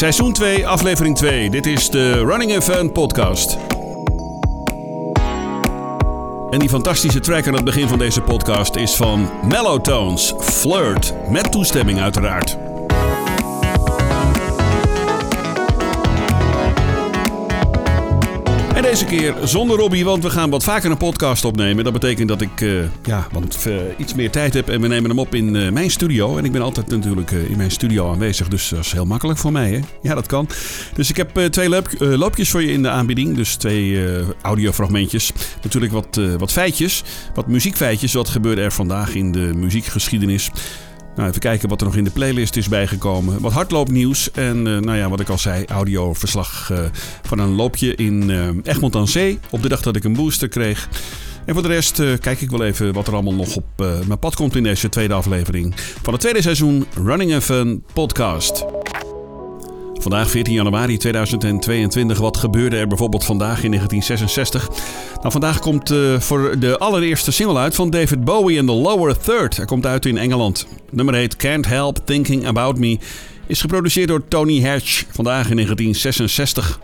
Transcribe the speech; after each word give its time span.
Seizoen 0.00 0.32
2, 0.32 0.66
aflevering 0.66 1.16
2. 1.16 1.50
Dit 1.50 1.66
is 1.66 1.90
de 1.90 2.24
Running 2.24 2.62
Fun 2.62 2.92
podcast. 2.92 3.58
En 6.50 6.58
die 6.58 6.68
fantastische 6.68 7.20
track 7.20 7.46
aan 7.46 7.54
het 7.54 7.64
begin 7.64 7.88
van 7.88 7.98
deze 7.98 8.20
podcast 8.20 8.76
is 8.76 8.94
van 8.94 9.30
Mellowtones, 9.48 10.34
Flirt, 10.38 11.14
met 11.28 11.52
toestemming 11.52 12.00
uiteraard. 12.00 12.69
Deze 18.90 19.04
keer 19.04 19.34
zonder 19.44 19.78
Robbie, 19.78 20.04
want 20.04 20.22
we 20.22 20.30
gaan 20.30 20.50
wat 20.50 20.64
vaker 20.64 20.90
een 20.90 20.96
podcast 20.96 21.44
opnemen. 21.44 21.84
Dat 21.84 21.92
betekent 21.92 22.28
dat 22.28 22.40
ik 22.40 22.60
uh, 22.60 22.84
ja, 23.02 23.26
wat, 23.32 23.64
uh, 23.68 23.74
iets 23.96 24.14
meer 24.14 24.30
tijd 24.30 24.54
heb 24.54 24.68
en 24.68 24.80
we 24.80 24.88
nemen 24.88 25.10
hem 25.10 25.18
op 25.18 25.34
in 25.34 25.54
uh, 25.54 25.70
mijn 25.70 25.90
studio. 25.90 26.36
En 26.36 26.44
ik 26.44 26.52
ben 26.52 26.62
altijd 26.62 26.88
natuurlijk 26.88 27.30
in 27.30 27.56
mijn 27.56 27.70
studio 27.70 28.10
aanwezig, 28.10 28.48
dus 28.48 28.68
dat 28.68 28.78
is 28.78 28.92
heel 28.92 29.04
makkelijk 29.04 29.38
voor 29.38 29.52
mij. 29.52 29.70
Hè? 29.70 29.80
Ja, 30.02 30.14
dat 30.14 30.26
kan. 30.26 30.48
Dus 30.94 31.10
ik 31.10 31.16
heb 31.16 31.30
twee 31.50 31.68
loop, 31.68 31.88
loopjes 31.98 32.50
voor 32.50 32.62
je 32.62 32.72
in 32.72 32.82
de 32.82 32.88
aanbieding. 32.88 33.36
Dus 33.36 33.54
twee 33.54 33.98
audiofragmentjes. 34.42 35.32
Natuurlijk 35.62 35.92
wat, 35.92 36.20
wat 36.38 36.52
feitjes, 36.52 37.02
wat 37.34 37.46
muziekfeitjes. 37.46 38.12
Wat 38.12 38.28
gebeurde 38.28 38.62
er 38.62 38.72
vandaag 38.72 39.14
in 39.14 39.32
de 39.32 39.52
muziekgeschiedenis? 39.54 40.50
Nou, 41.16 41.28
even 41.28 41.40
kijken 41.40 41.68
wat 41.68 41.80
er 41.80 41.86
nog 41.86 41.96
in 41.96 42.04
de 42.04 42.10
playlist 42.10 42.56
is 42.56 42.68
bijgekomen. 42.68 43.40
Wat 43.40 43.52
hardloopnieuws 43.52 44.30
en 44.30 44.56
uh, 44.56 44.78
nou 44.78 44.96
ja, 44.96 45.08
wat 45.08 45.20
ik 45.20 45.28
al 45.28 45.38
zei, 45.38 45.64
audioverslag 45.66 46.70
uh, 46.72 46.78
van 47.22 47.38
een 47.38 47.54
loopje 47.54 47.94
in 47.94 48.30
uh, 48.30 48.48
Egmond 48.62 48.96
aan 48.96 49.08
Zee. 49.08 49.38
Op 49.50 49.62
de 49.62 49.68
dag 49.68 49.82
dat 49.82 49.96
ik 49.96 50.04
een 50.04 50.12
booster 50.12 50.48
kreeg. 50.48 50.88
En 51.44 51.54
voor 51.54 51.62
de 51.62 51.68
rest 51.68 52.02
kijk 52.20 52.40
ik 52.40 52.50
wel 52.50 52.64
even 52.64 52.92
wat 52.92 53.06
er 53.06 53.12
allemaal 53.12 53.34
nog 53.34 53.56
op 53.56 53.64
mijn 54.06 54.18
pad 54.18 54.34
komt 54.34 54.56
in 54.56 54.62
deze 54.62 54.88
tweede 54.88 55.14
aflevering 55.14 55.74
van 56.02 56.12
het 56.12 56.22
tweede 56.22 56.42
seizoen 56.42 56.86
Running 56.94 57.42
Fun 57.42 57.84
podcast. 57.92 58.79
Vandaag 60.00 60.30
14 60.30 60.54
januari 60.54 60.96
2022. 60.96 62.18
Wat 62.18 62.36
gebeurde 62.36 62.76
er 62.76 62.86
bijvoorbeeld 62.86 63.24
vandaag 63.24 63.62
in 63.62 63.70
1966? 63.70 64.68
Nou, 65.16 65.32
vandaag 65.32 65.58
komt 65.58 65.90
uh, 65.90 66.20
voor 66.20 66.58
de 66.58 66.78
allereerste 66.78 67.32
single 67.32 67.58
uit 67.58 67.74
van 67.74 67.90
David 67.90 68.24
Bowie 68.24 68.56
in 68.56 68.66
The 68.66 68.72
Lower 68.72 69.18
Third. 69.18 69.56
Hij 69.56 69.64
komt 69.64 69.86
uit 69.86 70.06
in 70.06 70.18
Engeland. 70.18 70.66
nummer 70.90 71.14
heet 71.14 71.36
Can't 71.36 71.66
Help 71.66 71.98
Thinking 72.04 72.46
About 72.46 72.78
Me. 72.78 72.98
Is 73.46 73.60
geproduceerd 73.60 74.08
door 74.08 74.28
Tony 74.28 74.62
Hatch. 74.62 75.04
Vandaag 75.10 75.50
in 75.50 75.56
1966. 75.56 76.80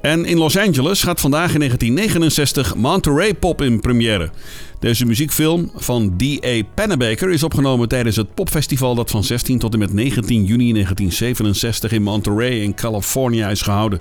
En 0.00 0.24
in 0.24 0.38
Los 0.38 0.56
Angeles 0.56 1.02
gaat 1.02 1.20
vandaag 1.20 1.52
in 1.52 1.58
1969 1.58 2.74
Monterey 2.74 3.34
Pop 3.34 3.62
in 3.62 3.80
première. 3.80 4.30
Deze 4.78 5.06
muziekfilm 5.06 5.70
van 5.74 6.16
D.A. 6.16 6.62
Pennebaker 6.74 7.30
is 7.30 7.42
opgenomen 7.42 7.88
tijdens 7.88 8.16
het 8.16 8.34
popfestival 8.34 8.94
dat 8.94 9.10
van 9.10 9.24
16 9.24 9.58
tot 9.58 9.72
en 9.72 9.78
met 9.78 9.92
19 9.92 10.44
juni 10.44 10.72
1967 10.72 11.92
in 11.92 12.02
Monterey 12.02 12.60
in 12.60 12.74
Californië 12.74 13.42
is 13.42 13.62
gehouden. 13.62 14.00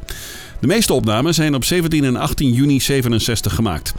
De 0.60 0.68
meeste 0.68 0.94
opnames 0.94 1.36
zijn 1.36 1.56
op 1.56 1.64
17 1.64 2.04
en 2.04 2.16
18 2.16 2.54
juni 2.54 2.80
67 2.80 3.56
gemaakt. 3.56 3.94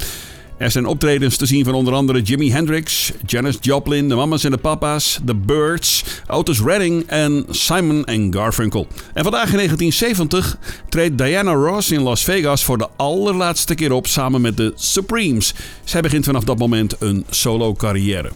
Er 0.60 0.70
zijn 0.70 0.86
optredens 0.86 1.36
te 1.36 1.46
zien 1.46 1.64
van 1.64 1.74
onder 1.74 1.94
andere 1.94 2.22
Jimi 2.22 2.52
Hendrix, 2.52 3.12
Janis 3.26 3.56
Joplin, 3.60 4.08
de 4.08 4.14
Mamas 4.14 4.44
en 4.44 4.50
de 4.50 4.56
Papa's, 4.56 5.20
The 5.24 5.34
Birds, 5.34 6.04
Otis 6.26 6.60
Redding 6.60 7.06
en 7.06 7.46
Simon 7.48 8.04
Garfunkel. 8.30 8.86
En 9.14 9.22
vandaag 9.22 9.50
in 9.50 9.56
1970 9.56 10.58
treedt 10.88 11.18
Diana 11.18 11.52
Ross 11.52 11.90
in 11.90 12.02
Las 12.02 12.24
Vegas 12.24 12.64
voor 12.64 12.78
de 12.78 12.88
allerlaatste 12.96 13.74
keer 13.74 13.92
op 13.92 14.06
samen 14.06 14.40
met 14.40 14.56
de 14.56 14.72
Supremes. 14.74 15.54
Zij 15.84 16.00
begint 16.00 16.24
vanaf 16.24 16.44
dat 16.44 16.58
moment 16.58 16.96
een 16.98 17.24
solo 17.30 17.72
carrière. 17.74 18.30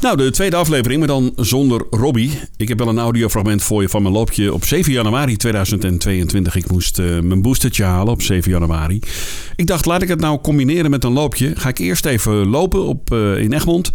Nou, 0.00 0.16
de 0.16 0.30
tweede 0.30 0.56
aflevering, 0.56 0.98
maar 0.98 1.08
dan 1.08 1.32
zonder 1.36 1.86
Robbie. 1.90 2.40
Ik 2.56 2.68
heb 2.68 2.78
wel 2.78 2.88
een 2.88 2.98
audiofragment 2.98 3.62
voor 3.62 3.82
je 3.82 3.88
van 3.88 4.02
mijn 4.02 4.14
loopje 4.14 4.52
op 4.54 4.64
7 4.64 4.92
januari 4.92 5.36
2022. 5.36 6.56
Ik 6.56 6.70
moest 6.70 6.98
uh, 6.98 7.20
mijn 7.20 7.42
boostertje 7.42 7.84
halen 7.84 8.12
op 8.12 8.22
7 8.22 8.50
januari. 8.50 9.00
Ik 9.56 9.66
dacht, 9.66 9.86
laat 9.86 10.02
ik 10.02 10.08
het 10.08 10.20
nou 10.20 10.40
combineren 10.40 10.90
met 10.90 11.04
een 11.04 11.12
loopje. 11.12 11.52
Ga 11.56 11.68
ik 11.68 11.78
eerst 11.78 12.06
even 12.06 12.48
lopen 12.48 12.84
op, 12.84 13.12
uh, 13.12 13.38
in 13.38 13.52
Egmond. 13.52 13.90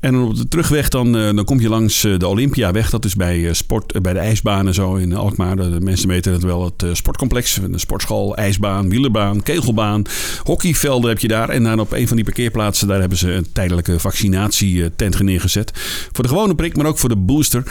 En 0.00 0.16
op 0.16 0.36
de 0.36 0.48
terugweg 0.48 0.88
dan, 0.88 1.16
uh, 1.16 1.34
dan 1.34 1.44
kom 1.44 1.60
je 1.60 1.68
langs 1.68 2.00
de 2.00 2.26
Olympiaweg. 2.26 2.90
Dat 2.90 3.04
is 3.04 3.14
bij, 3.14 3.52
sport, 3.52 4.02
bij 4.02 4.12
de 4.12 4.18
ijsbaan 4.18 4.66
en 4.66 4.74
zo 4.74 4.94
in 4.94 5.14
Alkmaar. 5.14 5.56
De 5.56 5.80
mensen 5.80 6.08
weten 6.08 6.32
het 6.32 6.42
wel, 6.42 6.64
het 6.64 6.96
sportcomplex. 6.96 7.56
Een 7.56 7.80
sportschool, 7.80 8.36
ijsbaan, 8.36 8.88
wielerbaan, 8.88 9.42
kegelbaan. 9.42 10.02
Hockeyvelden 10.42 11.08
heb 11.08 11.18
je 11.18 11.28
daar. 11.28 11.48
En 11.48 11.62
dan 11.62 11.80
op 11.80 11.92
een 11.92 12.06
van 12.06 12.16
die 12.16 12.24
parkeerplaatsen, 12.24 12.88
daar 12.88 13.00
hebben 13.00 13.18
ze 13.18 13.32
een 13.32 13.46
tijdelijke 13.52 13.98
vaccinatietent 13.98 15.16
geneerd 15.16 15.39
gezet. 15.40 15.70
Voor 16.12 16.24
de 16.24 16.28
gewone 16.28 16.54
prik, 16.54 16.76
maar 16.76 16.86
ook 16.86 16.98
voor 16.98 17.08
de 17.08 17.16
booster. 17.16 17.62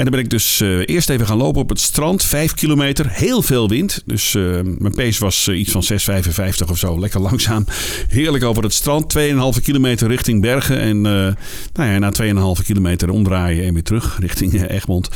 En 0.00 0.06
dan 0.06 0.10
ben 0.10 0.24
ik 0.24 0.30
dus 0.30 0.60
uh, 0.60 0.82
eerst 0.86 1.10
even 1.10 1.26
gaan 1.26 1.36
lopen 1.36 1.60
op 1.60 1.68
het 1.68 1.80
strand. 1.80 2.22
Vijf 2.22 2.54
kilometer, 2.54 3.06
heel 3.08 3.42
veel 3.42 3.68
wind. 3.68 4.02
Dus 4.06 4.34
uh, 4.34 4.60
mijn 4.78 4.94
pace 4.94 5.20
was 5.20 5.46
uh, 5.46 5.58
iets 5.58 5.72
van 5.72 5.84
6,55 6.64 6.70
of 6.70 6.78
zo. 6.78 7.00
Lekker 7.00 7.20
langzaam. 7.20 7.64
Heerlijk 8.08 8.44
over 8.44 8.62
het 8.62 8.72
strand. 8.72 9.18
2,5 9.18 9.62
kilometer 9.62 10.08
richting 10.08 10.40
Bergen. 10.40 10.78
En 10.78 11.00
nou 11.00 11.36
ja, 11.74 11.98
na 11.98 12.12
2,5 12.56 12.64
kilometer 12.64 13.10
omdraaien 13.10 13.64
en 13.64 13.72
weer 13.74 13.82
terug 13.82 14.18
richting 14.20 14.68
Egmond. 14.68 15.08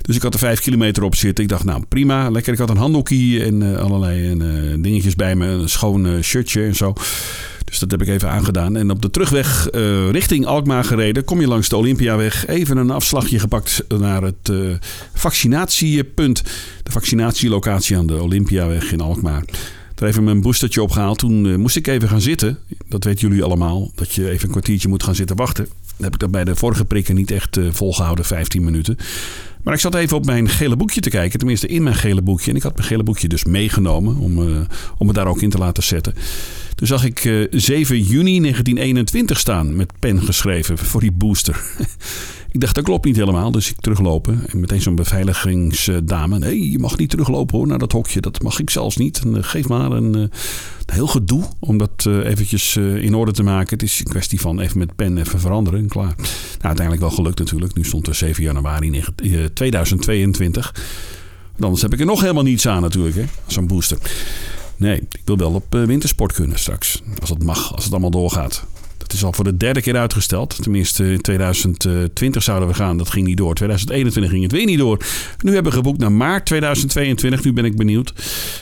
Dus 0.00 0.16
ik 0.16 0.22
had 0.22 0.34
er 0.34 0.40
vijf 0.40 0.60
kilometer 0.60 1.02
op 1.02 1.14
zitten. 1.14 1.44
Ik 1.44 1.50
dacht, 1.50 1.64
nou 1.64 1.84
prima, 1.88 2.30
lekker. 2.30 2.52
Ik 2.52 2.58
had 2.58 2.70
een 2.70 2.76
handdoekje 2.76 3.44
en 3.44 3.76
allerlei 3.78 4.36
dingetjes 4.80 5.14
bij 5.14 5.36
me. 5.36 5.46
Een 5.46 5.68
schoon 5.68 6.22
shirtje 6.22 6.62
en 6.62 6.74
zo. 6.74 6.94
Dus 7.72 7.80
dat 7.80 7.90
heb 7.90 8.02
ik 8.02 8.08
even 8.08 8.30
aangedaan. 8.30 8.76
En 8.76 8.90
op 8.90 9.02
de 9.02 9.10
terugweg 9.10 9.68
uh, 9.74 10.10
richting 10.10 10.46
Alkmaar 10.46 10.84
gereden. 10.84 11.24
Kom 11.24 11.40
je 11.40 11.46
langs 11.46 11.68
de 11.68 11.76
Olympiaweg. 11.76 12.46
Even 12.46 12.76
een 12.76 12.90
afslagje 12.90 13.38
gepakt 13.38 13.84
naar 13.98 14.22
het 14.22 14.48
uh, 14.50 14.74
vaccinatiepunt. 15.14 16.42
De 16.82 16.90
vaccinatielocatie 16.90 17.96
aan 17.96 18.06
de 18.06 18.22
Olympiaweg 18.22 18.92
in 18.92 19.00
Alkmaar. 19.00 19.44
Daar 19.94 20.08
even 20.08 20.24
mijn 20.24 20.40
boostertje 20.40 20.82
opgehaald. 20.82 21.18
Toen 21.18 21.44
uh, 21.44 21.56
moest 21.56 21.76
ik 21.76 21.86
even 21.86 22.08
gaan 22.08 22.20
zitten. 22.20 22.58
Dat 22.88 23.04
weten 23.04 23.28
jullie 23.28 23.44
allemaal. 23.44 23.90
Dat 23.94 24.12
je 24.12 24.30
even 24.30 24.44
een 24.44 24.50
kwartiertje 24.50 24.88
moet 24.88 25.02
gaan 25.02 25.14
zitten 25.14 25.36
wachten. 25.36 25.64
Dat 25.64 26.04
heb 26.04 26.12
ik 26.12 26.18
dat 26.18 26.30
bij 26.30 26.44
de 26.44 26.56
vorige 26.56 26.84
prikken 26.84 27.14
niet 27.14 27.30
echt 27.30 27.58
volgehouden. 27.70 28.24
15 28.24 28.64
minuten. 28.64 28.96
Maar 29.62 29.74
ik 29.74 29.80
zat 29.80 29.94
even 29.94 30.16
op 30.16 30.24
mijn 30.24 30.48
gele 30.48 30.76
boekje 30.76 31.00
te 31.00 31.10
kijken. 31.10 31.38
Tenminste 31.38 31.66
in 31.66 31.82
mijn 31.82 31.96
gele 31.96 32.22
boekje. 32.22 32.50
En 32.50 32.56
ik 32.56 32.62
had 32.62 32.76
mijn 32.76 32.86
gele 32.86 33.02
boekje 33.02 33.28
dus 33.28 33.44
meegenomen. 33.44 34.16
Om, 34.16 34.38
om 34.98 35.06
het 35.06 35.16
daar 35.16 35.26
ook 35.26 35.42
in 35.42 35.50
te 35.50 35.58
laten 35.58 35.82
zetten. 35.82 36.14
Toen 36.74 36.86
zag 36.86 37.04
ik 37.04 37.24
uh, 37.24 37.46
7 37.50 38.00
juni 38.00 38.40
1921 38.40 39.38
staan 39.38 39.76
met 39.76 39.92
pen 39.98 40.22
geschreven 40.22 40.78
voor 40.78 41.00
die 41.00 41.12
booster. 41.12 41.62
ik 42.52 42.60
dacht, 42.60 42.74
dat 42.74 42.84
klopt 42.84 43.04
niet 43.04 43.16
helemaal. 43.16 43.50
Dus 43.50 43.70
ik 43.70 43.80
teruglopen. 43.80 44.40
En 44.46 44.60
meteen 44.60 44.80
zo'n 44.80 44.94
beveiligingsdame. 44.94 46.38
Nee, 46.38 46.70
je 46.70 46.78
mag 46.78 46.98
niet 46.98 47.10
teruglopen 47.10 47.58
hoor 47.58 47.66
naar 47.66 47.78
dat 47.78 47.92
hokje. 47.92 48.20
Dat 48.20 48.42
mag 48.42 48.60
ik 48.60 48.70
zelfs 48.70 48.96
niet. 48.96 49.20
En, 49.24 49.36
uh, 49.36 49.42
geef 49.42 49.68
maar 49.68 49.90
heel 50.86 51.06
gedoe 51.06 51.44
om 51.58 51.78
dat 51.78 52.04
uh, 52.08 52.26
eventjes 52.26 52.76
in 52.76 53.14
orde 53.14 53.32
te 53.32 53.42
maken. 53.42 53.70
Het 53.70 53.82
is 53.82 53.98
een 53.98 54.04
kwestie 54.04 54.40
van 54.40 54.60
even 54.60 54.78
met 54.78 54.96
pen 54.96 55.18
even 55.18 55.40
veranderen. 55.40 55.80
En 55.80 55.88
klaar. 55.88 56.14
Nou, 56.16 56.26
uiteindelijk 56.60 57.00
wel 57.00 57.10
gelukt 57.10 57.38
natuurlijk. 57.38 57.74
Nu 57.74 57.84
stond 57.84 58.06
er 58.06 58.14
7 58.14 58.42
januari 58.42 59.04
2022. 59.54 60.74
anders 61.60 61.82
heb 61.82 61.92
ik 61.92 62.00
er 62.00 62.06
nog 62.06 62.20
helemaal 62.20 62.42
niets 62.42 62.68
aan 62.68 62.82
natuurlijk. 62.82 63.16
Zo'n 63.46 63.66
booster. 63.66 63.98
Nee, 64.76 64.96
ik 64.96 65.22
wil 65.24 65.36
wel 65.36 65.52
op 65.52 65.66
wintersport 65.70 66.32
kunnen 66.32 66.58
straks. 66.58 67.02
Als 67.20 67.30
het 67.30 67.42
mag, 67.42 67.74
als 67.74 67.84
het 67.84 67.92
allemaal 67.92 68.10
doorgaat. 68.10 68.66
Dat 69.02 69.12
is 69.12 69.24
al 69.24 69.32
voor 69.32 69.44
de 69.44 69.56
derde 69.56 69.80
keer 69.80 69.96
uitgesteld. 69.96 70.62
Tenminste, 70.62 71.12
in 71.12 71.20
2020 71.20 72.42
zouden 72.42 72.68
we 72.68 72.74
gaan. 72.74 72.96
Dat 72.96 73.10
ging 73.10 73.26
niet 73.26 73.36
door. 73.36 73.54
2021 73.54 74.32
ging 74.32 74.42
het 74.42 74.52
weer 74.52 74.66
niet 74.66 74.78
door. 74.78 75.04
Nu 75.38 75.54
hebben 75.54 75.72
we 75.72 75.78
geboekt 75.78 75.98
naar 75.98 76.12
maart 76.12 76.46
2022. 76.46 77.44
Nu 77.44 77.52
ben 77.52 77.64
ik 77.64 77.76
benieuwd. 77.76 78.12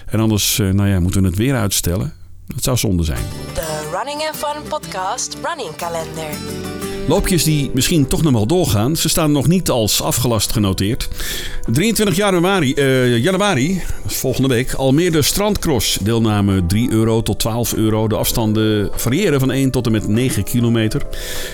En 0.07 0.21
anders 0.21 0.59
uh, 0.59 0.71
nou 0.71 0.89
ja, 0.89 1.01
moeten 1.01 1.23
we 1.23 1.29
het 1.29 1.37
weer 1.37 1.55
uitstellen. 1.55 2.13
Dat 2.47 2.63
zou 2.63 2.77
zonde 2.77 3.05
zijn. 3.05 3.25
De 3.55 3.89
Running 3.93 4.29
and 4.29 4.37
Fun 4.37 4.69
Podcast 4.69 5.37
Running 5.45 5.77
Calendar. 5.77 6.90
Loopjes 7.11 7.45
die 7.45 7.71
misschien 7.75 8.07
toch 8.07 8.23
nog 8.23 8.33
wel 8.33 8.47
doorgaan. 8.47 8.97
Ze 8.97 9.09
staan 9.09 9.33
nog 9.33 9.49
niet 9.49 9.71
als 9.71 10.03
afgelast 10.03 10.53
genoteerd. 10.53 11.09
23 11.73 12.17
januari, 12.17 12.75
uh, 12.77 13.19
januari 13.19 13.83
volgende 14.07 14.49
week, 14.49 14.73
Almere 14.73 15.23
Strandcross. 15.23 15.99
Deelname 16.03 16.67
3 16.67 16.91
euro 16.91 17.23
tot 17.23 17.39
12 17.39 17.75
euro. 17.75 18.09
De 18.09 18.17
afstanden 18.17 18.91
variëren 18.93 19.41
van 19.41 19.51
1 19.51 19.71
tot 19.71 19.87
en 19.87 19.93
met 19.93 20.09
9 20.09 20.45
kilometer. 20.45 21.03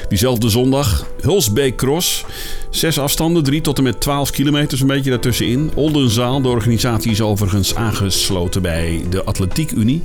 Diezelfde 0.09 0.49
zondag 0.49 1.07
Hulsbeek 1.21 1.77
Cross. 1.77 2.25
Zes 2.71 2.99
afstanden, 2.99 3.45
3 3.45 3.61
tot 3.61 3.79
en 3.79 3.85
met 3.85 4.01
12 4.01 4.31
kilometer, 4.31 4.81
een 4.81 4.87
beetje 4.87 5.11
daartussenin. 5.11 5.71
Oldenzaal, 5.75 6.43
de 6.43 6.49
organisatie 6.49 7.11
is 7.11 7.21
overigens 7.21 7.75
aangesloten 7.75 8.63
bij 8.63 9.05
de 9.11 9.25
Atletiek 9.25 9.71
Unie. 9.71 10.03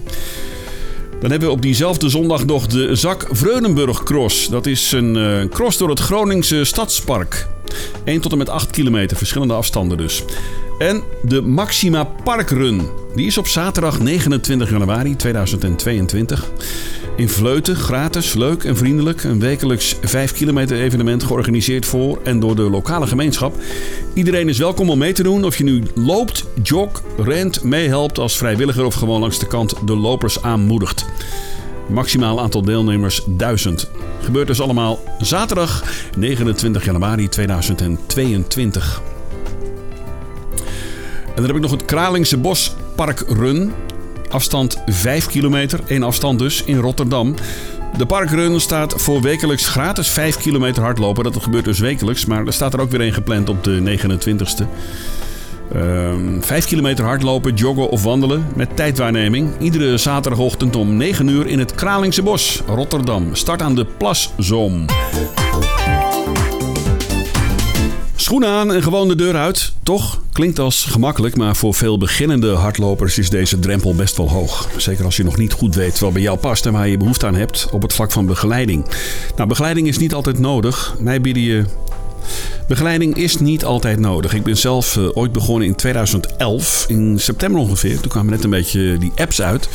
Dan 1.22 1.32
hebben 1.32 1.50
we 1.50 1.56
op 1.56 1.62
diezelfde 1.62 2.10
zondag 2.10 2.46
nog 2.46 2.68
de 2.68 2.96
Zak 2.96 3.28
Vreunenburg 3.32 4.04
Cross. 4.04 4.48
Dat 4.48 4.66
is 4.66 4.92
een 4.92 5.16
uh, 5.16 5.50
cross 5.50 5.78
door 5.78 5.90
het 5.90 6.00
Groningse 6.00 6.64
Stadspark. 6.64 7.48
1 8.04 8.22
tot 8.22 8.32
en 8.32 8.38
met 8.38 8.50
8 8.50 8.72
kilometer, 8.72 9.18
verschillende 9.18 9.54
afstanden 9.54 9.98
dus. 9.98 10.24
En 10.80 11.04
de 11.24 11.42
Maxima 11.42 12.04
Parkrun. 12.04 12.82
Die 13.16 13.26
is 13.26 13.38
op 13.38 13.48
zaterdag 13.48 14.00
29 14.00 14.70
januari 14.70 15.16
2022. 15.16 16.52
In 17.22 17.30
Vleuten, 17.30 17.76
gratis, 17.76 18.34
leuk 18.34 18.64
en 18.64 18.78
vriendelijk. 18.78 19.24
Een 19.24 19.40
wekelijks 19.40 19.96
5 20.02 20.34
kilometer 20.34 20.78
evenement 20.78 21.24
georganiseerd 21.24 21.86
voor 21.86 22.20
en 22.24 22.40
door 22.40 22.56
de 22.56 22.62
lokale 22.62 23.08
gemeenschap. 23.08 23.56
Iedereen 24.14 24.50
is 24.50 24.58
welkom 24.58 24.90
om 24.90 24.98
mee 24.98 25.14
te 25.14 25.24
doen. 25.24 25.44
Of 25.44 25.58
je 25.58 25.64
nu 25.64 25.84
loopt, 25.96 26.46
jog, 26.64 27.02
rent, 27.18 27.64
meehelpt 27.64 28.20
als 28.20 28.38
vrijwilliger 28.38 28.86
of 28.86 28.94
gewoon 28.94 29.20
langs 29.20 29.40
de 29.40 29.48
kant 29.48 29.76
de 29.86 29.96
lopers 29.96 30.42
aanmoedigt. 30.42 31.06
Maximaal 31.88 32.42
aantal 32.42 32.62
deelnemers 32.62 33.22
1000. 33.26 33.90
Gebeurt 34.22 34.48
dus 34.48 34.62
allemaal 34.62 35.00
zaterdag 35.20 35.84
29 36.18 36.86
januari 36.86 37.30
2022. 37.30 39.02
En 41.26 41.36
dan 41.36 41.46
heb 41.46 41.56
ik 41.56 41.62
nog 41.62 41.72
het 41.72 41.86
Kralingse 41.86 42.38
Bos 42.38 42.76
Park 42.96 43.24
Run. 43.28 43.72
Afstand 44.32 44.82
5 44.86 45.28
kilometer, 45.28 45.80
één 45.88 46.04
afstand 46.04 46.40
dus, 46.40 46.64
in 46.64 46.78
Rotterdam. 46.78 47.36
De 47.98 48.06
parkrun 48.06 48.62
staat 48.62 48.94
voor 48.98 49.22
wekelijks 49.22 49.68
gratis 49.68 50.10
5 50.10 50.38
kilometer 50.38 50.84
hardlopen. 50.84 51.24
Dat 51.24 51.44
gebeurt 51.44 51.66
dus 51.66 51.80
wekelijks, 51.80 52.26
maar 52.26 52.46
er 52.46 52.54
staat 52.54 52.74
er 52.74 52.82
ook 52.82 52.92
weer 52.92 53.02
een 53.02 53.14
gepland 53.14 53.50
op 53.50 53.64
de 53.64 53.98
29ste. 54.00 54.66
Um, 55.76 56.44
5 56.44 56.66
kilometer 56.66 57.06
hardlopen, 57.06 57.54
joggen 57.54 57.90
of 57.90 58.04
wandelen 58.04 58.48
met 58.56 58.76
tijdwaarneming. 58.76 59.52
Iedere 59.60 59.98
zaterdagochtend 59.98 60.76
om 60.76 60.96
9 60.98 61.28
uur 61.28 61.48
in 61.48 61.60
het 61.60 61.76
Kralingse 61.76 62.24
Bos, 62.24 62.62
Rotterdam. 62.68 63.36
Start 63.36 63.62
aan 63.62 63.76
de 63.76 63.86
Plaszoom. 63.86 64.86
Schoenen 68.32 68.52
aan 68.52 68.74
en 68.74 68.84
gewoon 68.84 69.08
de 69.08 69.16
deur 69.16 69.36
uit. 69.36 69.74
Toch? 69.84 70.22
Klinkt 70.34 70.60
als 70.60 70.84
gemakkelijk, 70.84 71.38
maar 71.38 71.56
voor 71.56 71.74
veel 71.74 71.98
beginnende 71.98 72.52
hardlopers 72.52 73.18
is 73.18 73.30
deze 73.30 73.60
drempel 73.60 73.96
best 73.96 74.18
wel 74.18 74.30
hoog. 74.30 74.70
Zeker 74.78 75.06
als 75.06 75.16
je 75.16 75.24
nog 75.24 75.38
niet 75.38 75.54
goed 75.54 75.76
weet 75.76 76.00
wat 76.00 76.14
bij 76.14 76.22
jou 76.22 76.38
past 76.38 76.66
en 76.66 76.74
waar 76.74 76.88
je 76.88 76.98
behoefte 76.98 77.26
aan 77.26 77.36
hebt 77.36 77.68
op 77.72 77.82
het 77.82 77.94
vlak 77.94 78.12
van 78.12 78.26
begeleiding. 78.26 78.86
Nou, 79.36 79.48
begeleiding 79.48 79.88
is 79.88 79.98
niet 79.98 80.14
altijd 80.14 80.40
nodig. 80.40 80.96
Mij 81.00 81.22
bieden 81.22 81.44
je 81.44 81.66
Begeleiding 82.68 83.16
is 83.16 83.40
niet 83.40 83.66
altijd 83.66 84.00
nodig. 84.00 84.34
Ik 84.34 84.44
ben 84.44 84.58
zelf 84.58 84.96
uh, 84.96 85.10
ooit 85.14 85.32
begonnen 85.32 85.68
in 85.68 85.76
2011, 85.76 86.86
in 86.88 87.20
september 87.20 87.62
ongeveer. 87.62 88.00
Toen 88.00 88.12
kwamen 88.12 88.32
net 88.32 88.44
een 88.44 88.50
beetje 88.50 88.98
die 88.98 89.12
apps 89.16 89.42
uit. 89.42 89.70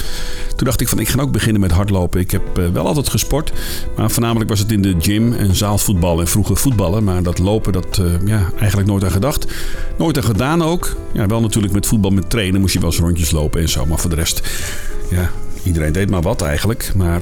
Toen 0.57 0.67
dacht 0.67 0.81
ik 0.81 0.89
van 0.89 0.99
ik 0.99 1.09
ga 1.09 1.21
ook 1.21 1.33
beginnen 1.33 1.61
met 1.61 1.71
hardlopen. 1.71 2.21
Ik 2.21 2.31
heb 2.31 2.59
uh, 2.59 2.69
wel 2.69 2.87
altijd 2.87 3.09
gesport, 3.09 3.53
maar 3.97 4.11
voornamelijk 4.11 4.51
was 4.51 4.59
het 4.59 4.73
in 4.73 4.83
de 4.83 4.95
gym 4.99 5.33
en 5.33 5.55
zaalvoetbal 5.55 6.21
en 6.21 6.27
vroeger 6.27 6.57
voetballen. 6.57 7.05
Maar 7.05 7.23
dat 7.23 7.39
lopen, 7.39 7.73
dat 7.73 7.99
uh, 8.01 8.07
ja, 8.25 8.51
eigenlijk 8.59 8.89
nooit 8.89 9.05
aan 9.05 9.11
gedacht. 9.11 9.47
Nooit 9.99 10.17
aan 10.17 10.25
gedaan 10.25 10.63
ook. 10.63 10.97
Ja, 11.13 11.27
wel 11.27 11.41
natuurlijk 11.41 11.73
met 11.73 11.87
voetbal, 11.87 12.11
met 12.11 12.31
trainen 12.31 12.61
moest 12.61 12.73
je 12.73 12.81
wel 12.81 12.91
eens 12.91 12.99
rondjes 12.99 13.31
lopen 13.31 13.61
en 13.61 13.69
zo. 13.69 13.87
Maar 13.87 13.99
voor 13.99 14.11
de 14.11 14.17
rest, 14.17 14.49
ja, 15.11 15.31
iedereen 15.63 15.93
deed 15.93 16.11
maar 16.11 16.23
wat 16.23 16.43
eigenlijk. 16.43 16.93
Maar 16.95 17.21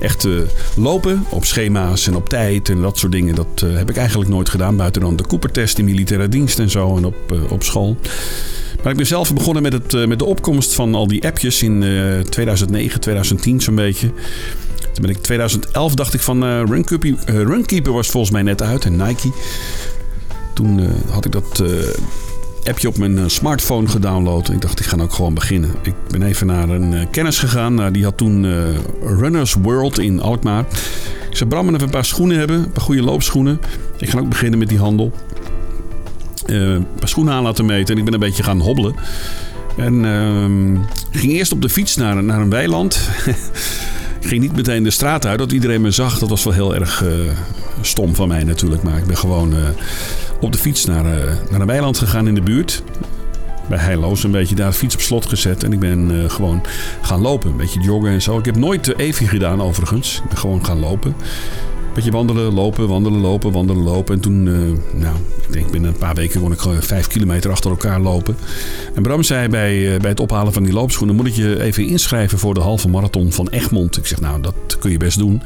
echt 0.00 0.24
uh, 0.24 0.40
lopen 0.76 1.24
op 1.30 1.44
schema's 1.44 2.06
en 2.06 2.16
op 2.16 2.28
tijd 2.28 2.68
en 2.68 2.80
dat 2.80 2.98
soort 2.98 3.12
dingen, 3.12 3.34
dat 3.34 3.62
uh, 3.64 3.76
heb 3.76 3.90
ik 3.90 3.96
eigenlijk 3.96 4.30
nooit 4.30 4.48
gedaan. 4.48 4.76
Buiten 4.76 5.00
dan 5.00 5.16
de 5.16 5.26
Cooper-test 5.26 5.78
in 5.78 5.84
militaire 5.84 6.28
dienst 6.28 6.58
en 6.58 6.70
zo 6.70 6.96
en 6.96 7.04
op, 7.04 7.32
uh, 7.32 7.52
op 7.52 7.62
school. 7.62 7.96
Maar 8.82 8.92
ik 8.92 8.98
ben 8.98 9.06
zelf 9.06 9.34
begonnen 9.34 9.62
met, 9.62 9.72
het, 9.72 10.06
met 10.06 10.18
de 10.18 10.24
opkomst 10.24 10.74
van 10.74 10.94
al 10.94 11.06
die 11.06 11.26
appjes 11.26 11.62
in 11.62 11.84
2009, 12.28 13.00
2010 13.00 13.60
zo'n 13.60 13.74
beetje. 13.74 14.06
Toen 14.92 15.02
ben 15.02 15.10
ik 15.10 15.16
2011 15.16 15.94
dacht 15.94 16.14
ik 16.14 16.20
van 16.20 16.64
Runkeeper, 16.64 17.14
Runkeeper 17.26 17.92
was 17.92 18.08
volgens 18.08 18.32
mij 18.32 18.42
net 18.42 18.62
uit 18.62 18.84
en 18.84 18.96
Nike. 18.96 19.30
Toen 20.54 20.80
had 21.10 21.24
ik 21.24 21.32
dat 21.32 21.62
appje 22.64 22.88
op 22.88 22.98
mijn 22.98 23.30
smartphone 23.30 23.88
gedownload. 23.88 24.48
Ik 24.48 24.60
dacht, 24.60 24.80
ik 24.80 24.86
ga 24.86 24.96
ook 25.00 25.12
gewoon 25.12 25.34
beginnen. 25.34 25.70
Ik 25.82 25.94
ben 26.08 26.22
even 26.22 26.46
naar 26.46 26.68
een 26.68 27.10
kennis 27.10 27.38
gegaan. 27.38 27.74
Nou, 27.74 27.90
die 27.90 28.04
had 28.04 28.16
toen 28.16 28.44
uh, 28.44 28.54
Runners 29.02 29.54
World 29.54 29.98
in 29.98 30.20
Alkmaar. 30.20 30.64
Ik 31.30 31.36
zei, 31.36 31.48
Bram, 31.48 31.68
even 31.68 31.80
een 31.82 31.90
paar 31.90 32.04
schoenen 32.04 32.38
hebben. 32.38 32.56
Een 32.56 32.72
paar 32.72 32.84
goede 32.84 33.02
loopschoenen. 33.02 33.60
Ik 33.98 34.10
ga 34.10 34.18
ook 34.18 34.28
beginnen 34.28 34.58
met 34.58 34.68
die 34.68 34.78
handel. 34.78 35.12
Een 36.46 36.86
paar 36.98 37.08
schoenen 37.08 37.34
aan 37.34 37.42
laten 37.42 37.66
meten. 37.66 37.94
En 37.94 37.98
ik 37.98 38.04
ben 38.04 38.14
een 38.14 38.20
beetje 38.20 38.42
gaan 38.42 38.60
hobbelen. 38.60 38.94
En 39.76 40.04
uh, 40.04 40.80
ging 41.10 41.32
eerst 41.32 41.52
op 41.52 41.62
de 41.62 41.68
fiets 41.68 41.96
naar, 41.96 42.24
naar 42.24 42.40
een 42.40 42.50
weiland. 42.50 43.08
ging 44.20 44.40
niet 44.40 44.56
meteen 44.56 44.82
de 44.82 44.90
straat 44.90 45.26
uit, 45.26 45.38
dat 45.38 45.52
iedereen 45.52 45.80
me 45.80 45.90
zag. 45.90 46.18
Dat 46.18 46.28
was 46.28 46.44
wel 46.44 46.52
heel 46.52 46.74
erg 46.74 47.04
stom 47.80 48.14
van 48.14 48.28
mij 48.28 48.44
natuurlijk. 48.44 48.82
Maar 48.82 48.98
ik 48.98 49.06
ben 49.06 49.16
gewoon 49.16 49.54
op 50.40 50.52
de 50.52 50.58
fiets 50.58 50.84
naar, 50.84 51.04
uh, 51.04 51.32
naar 51.50 51.60
een 51.60 51.66
weiland 51.66 51.98
gegaan 51.98 52.28
in 52.28 52.34
de 52.34 52.40
buurt. 52.42 52.82
Bij 53.68 53.78
Heiloos 53.78 54.24
een 54.24 54.30
beetje 54.30 54.54
daar 54.54 54.72
fiets 54.72 54.94
op 54.94 55.00
slot 55.00 55.26
gezet. 55.26 55.64
En 55.64 55.72
ik 55.72 55.78
ben 55.78 56.30
gewoon 56.30 56.62
gaan 57.02 57.20
lopen. 57.20 57.50
Een 57.50 57.56
beetje 57.56 57.80
joggen 57.80 58.10
en 58.10 58.22
zo. 58.22 58.38
Ik 58.38 58.44
heb 58.44 58.56
nooit 58.56 58.98
EVI 58.98 59.26
gedaan 59.26 59.62
overigens. 59.62 60.20
Ik 60.22 60.28
ben 60.28 60.38
gewoon 60.38 60.64
gaan 60.64 60.78
lopen. 60.78 61.14
Beetje 61.94 62.10
wandelen, 62.10 62.54
lopen, 62.54 62.88
wandelen, 62.88 63.20
lopen, 63.20 63.52
wandelen, 63.52 63.82
lopen. 63.82 64.14
En 64.14 64.20
toen, 64.20 64.46
uh, 64.46 64.54
nou, 65.00 65.16
ik 65.46 65.52
denk 65.52 65.70
binnen 65.70 65.90
een 65.90 65.98
paar 65.98 66.14
weken 66.14 66.40
kon 66.40 66.52
ik 66.52 66.58
gewoon 66.58 66.82
vijf 66.82 67.06
kilometer 67.06 67.50
achter 67.50 67.70
elkaar 67.70 68.00
lopen. 68.00 68.36
En 68.94 69.02
Bram 69.02 69.22
zei 69.22 69.48
bij, 69.48 69.98
bij 70.00 70.10
het 70.10 70.20
ophalen 70.20 70.52
van 70.52 70.62
die 70.62 70.72
loopschoenen... 70.72 71.16
moet 71.16 71.26
ik 71.26 71.34
je 71.34 71.62
even 71.62 71.86
inschrijven 71.86 72.38
voor 72.38 72.54
de 72.54 72.60
halve 72.60 72.88
marathon 72.88 73.32
van 73.32 73.48
Egmond. 73.48 73.96
Ik 73.96 74.06
zeg, 74.06 74.20
nou, 74.20 74.40
dat 74.40 74.54
kun 74.78 74.90
je 74.90 74.96
best 74.96 75.18
doen. 75.18 75.42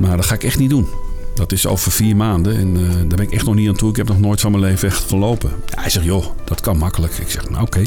Maar 0.00 0.16
dat 0.16 0.26
ga 0.26 0.34
ik 0.34 0.44
echt 0.44 0.58
niet 0.58 0.70
doen. 0.70 0.86
Dat 1.34 1.52
is 1.52 1.66
over 1.66 1.92
vier 1.92 2.16
maanden 2.16 2.56
en 2.56 2.76
uh, 2.76 2.88
daar 2.88 3.06
ben 3.06 3.18
ik 3.18 3.32
echt 3.32 3.44
nog 3.44 3.54
niet 3.54 3.68
aan 3.68 3.76
toe. 3.76 3.90
Ik 3.90 3.96
heb 3.96 4.08
nog 4.08 4.20
nooit 4.20 4.40
van 4.40 4.50
mijn 4.50 4.62
leven 4.62 4.88
echt 4.88 5.04
gelopen. 5.08 5.50
Hij 5.74 5.90
zegt, 5.90 6.04
joh, 6.04 6.24
dat 6.44 6.60
kan 6.60 6.78
makkelijk. 6.78 7.18
Ik 7.18 7.30
zeg, 7.30 7.50
nou 7.50 7.62
oké, 7.62 7.82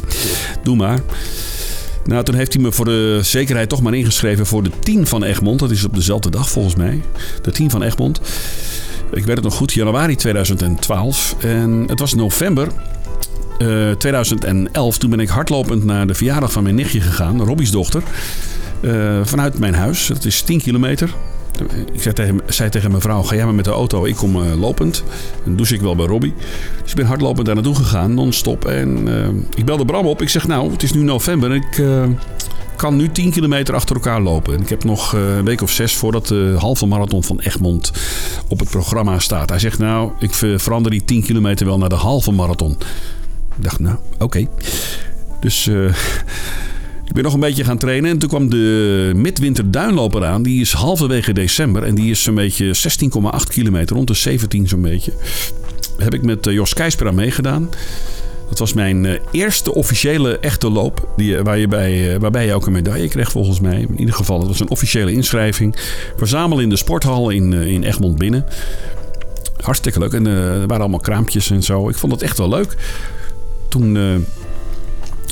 doe 0.64 0.76
maar. 0.76 1.00
Nou, 2.06 2.24
toen 2.24 2.36
heeft 2.36 2.54
hij 2.54 2.62
me 2.62 2.72
voor 2.72 2.86
de 2.86 3.20
zekerheid 3.24 3.70
toch 3.70 3.82
maar 3.82 3.94
ingeschreven 3.94 4.46
voor 4.46 4.64
de 4.64 4.72
10 4.80 5.08
van 5.08 5.24
Egmond. 5.24 5.60
Dat 5.60 5.72
is 5.72 5.86
op 5.86 5.96
dezelfde 5.96 6.30
dag 6.30 6.50
volgens 6.50 6.76
mij. 6.76 7.02
De 7.42 7.52
10 7.52 7.70
van 7.70 7.84
Egmond. 7.84 8.22
Ik 9.12 9.26
weet 9.26 9.36
het 9.36 9.44
nog 9.44 9.56
goed, 9.56 9.74
januari 9.74 10.16
2012. 10.16 11.36
En 11.40 11.84
het 11.88 12.00
was 12.00 12.14
november 12.14 12.68
uh, 13.60 13.92
2011. 13.92 14.98
Toen 14.98 15.10
ben 15.10 15.20
ik 15.20 15.30
hardlopend 15.30 15.84
naar 15.84 16.08
de 16.08 16.14
verjaardag 16.14 16.52
van 16.52 16.64
mijn 16.64 16.76
nichtje 16.76 17.02
gegaan, 17.02 17.42
Robbie's 17.42 17.72
dochter. 17.72 18.04
Uh, 18.82 19.20
vanuit 19.24 19.60
mijn 19.60 19.74
huis. 19.74 20.08
Dat 20.08 20.26
is 20.26 20.42
10 20.42 20.62
kilometer. 20.62 21.14
Ik 21.94 22.02
zei 22.02 22.14
tegen, 22.14 22.42
zei 22.46 22.70
tegen 22.70 22.90
mijn 22.90 23.02
vrouw, 23.02 23.22
ga 23.22 23.36
jij 23.36 23.46
maar 23.46 23.54
met 23.54 23.66
de 23.66 23.72
auto, 23.72 24.06
ik 24.06 24.16
kom 24.16 24.36
uh, 24.36 24.60
lopend. 24.60 25.04
En 25.46 25.56
douche 25.56 25.76
ik 25.76 25.82
wel 25.82 25.96
bij 25.96 26.06
Robbie. 26.06 26.34
Dus 26.82 26.90
ik 26.92 26.98
ben 26.98 27.06
hardlopend 27.06 27.46
daar 27.46 27.56
naartoe 27.56 27.76
gegaan, 27.76 28.14
non-stop. 28.14 28.66
En 28.66 29.08
uh, 29.08 29.28
ik 29.56 29.66
belde 29.66 29.86
Bram 29.86 30.06
op. 30.06 30.22
Ik 30.22 30.30
zeg, 30.30 30.48
nou, 30.48 30.72
het 30.72 30.84
is 30.84 30.94
nu 30.94 31.04
november 31.04 31.52
en 31.52 31.56
ik 31.56 31.78
uh, 31.78 32.04
kan 32.76 32.96
nu 32.96 33.10
10 33.10 33.32
kilometer 33.32 33.76
achter 33.76 33.96
elkaar 33.96 34.22
lopen. 34.22 34.54
En 34.54 34.62
ik 34.62 34.70
heb 34.70 34.84
nog 34.84 35.14
een 35.14 35.46
week 35.46 35.62
of 35.62 35.72
zes 35.72 35.96
voordat 35.96 36.28
de 36.28 36.56
halve 36.58 36.86
marathon 36.86 37.24
van 37.24 37.40
Egmond 37.40 37.92
op 38.48 38.60
het 38.60 38.70
programma 38.70 39.20
staat. 39.20 39.50
Hij 39.50 39.60
zegt, 39.60 39.80
nou, 39.80 40.12
ik 40.20 40.34
verander 40.34 40.92
die 40.92 41.06
10 41.06 41.24
kilometer 41.24 41.66
wel 41.66 41.78
naar 41.78 41.90
de 41.90 41.96
halve 41.96 42.32
marathon. 42.32 42.72
Ik 43.58 43.64
dacht, 43.64 43.80
nou, 43.80 43.96
oké. 44.20 44.48
Dus... 45.40 45.70
Ik 47.08 47.14
ben 47.14 47.24
nog 47.24 47.34
een 47.34 47.40
beetje 47.40 47.64
gaan 47.64 47.78
trainen 47.78 48.10
en 48.10 48.18
toen 48.18 48.30
kwam 48.30 48.50
de 48.50 49.12
midwinter 49.16 49.72
duinloper 49.72 50.26
aan. 50.26 50.44
Die 50.44 50.62
is 50.62 50.74
halverwege 50.74 51.34
december 51.34 51.84
en 51.84 51.96
die 51.96 52.12
is 52.12 52.24
zo'n 52.24 52.36
beetje 52.36 52.76
16,8 52.76 53.50
kilometer, 53.50 53.96
rond 53.96 54.08
de 54.08 54.14
17 54.14 54.68
zo'n 54.68 54.82
beetje. 54.82 55.12
Heb 55.98 56.14
ik 56.14 56.22
met 56.22 56.46
Jos 56.46 56.74
Keijsper 56.74 57.08
aan 57.08 57.16
meegedaan. 57.16 57.70
Dat 58.50 58.60
was 58.60 58.74
mijn 58.74 59.20
eerste 59.32 59.74
officiële 59.74 60.40
echte 60.40 60.70
loop. 60.70 61.08
Die, 61.16 61.38
waar 61.38 61.58
je 61.58 61.68
bij, 61.68 62.20
waarbij 62.20 62.46
je 62.46 62.54
ook 62.54 62.66
een 62.66 62.72
medaille 62.72 63.08
kreeg 63.08 63.32
volgens 63.32 63.60
mij. 63.60 63.80
In 63.80 64.00
ieder 64.00 64.16
geval, 64.16 64.40
het 64.40 64.48
was 64.48 64.60
een 64.60 64.70
officiële 64.70 65.12
inschrijving. 65.12 65.76
Verzamelen 66.18 66.64
in 66.64 66.70
de 66.70 66.76
sporthal 66.76 67.30
in, 67.30 67.54
in 67.54 67.84
Egmond 67.84 68.18
binnen. 68.18 68.46
Hartstikke 69.62 70.00
leuk. 70.00 70.14
En 70.14 70.26
er 70.26 70.60
waren 70.60 70.80
allemaal 70.80 71.00
kraampjes 71.00 71.52
en 71.52 71.64
zo. 71.64 71.90
Ik 71.90 71.96
vond 71.96 72.12
het 72.12 72.22
echt 72.22 72.38
wel 72.38 72.50
leuk. 72.50 72.76
Toen... 73.70 73.98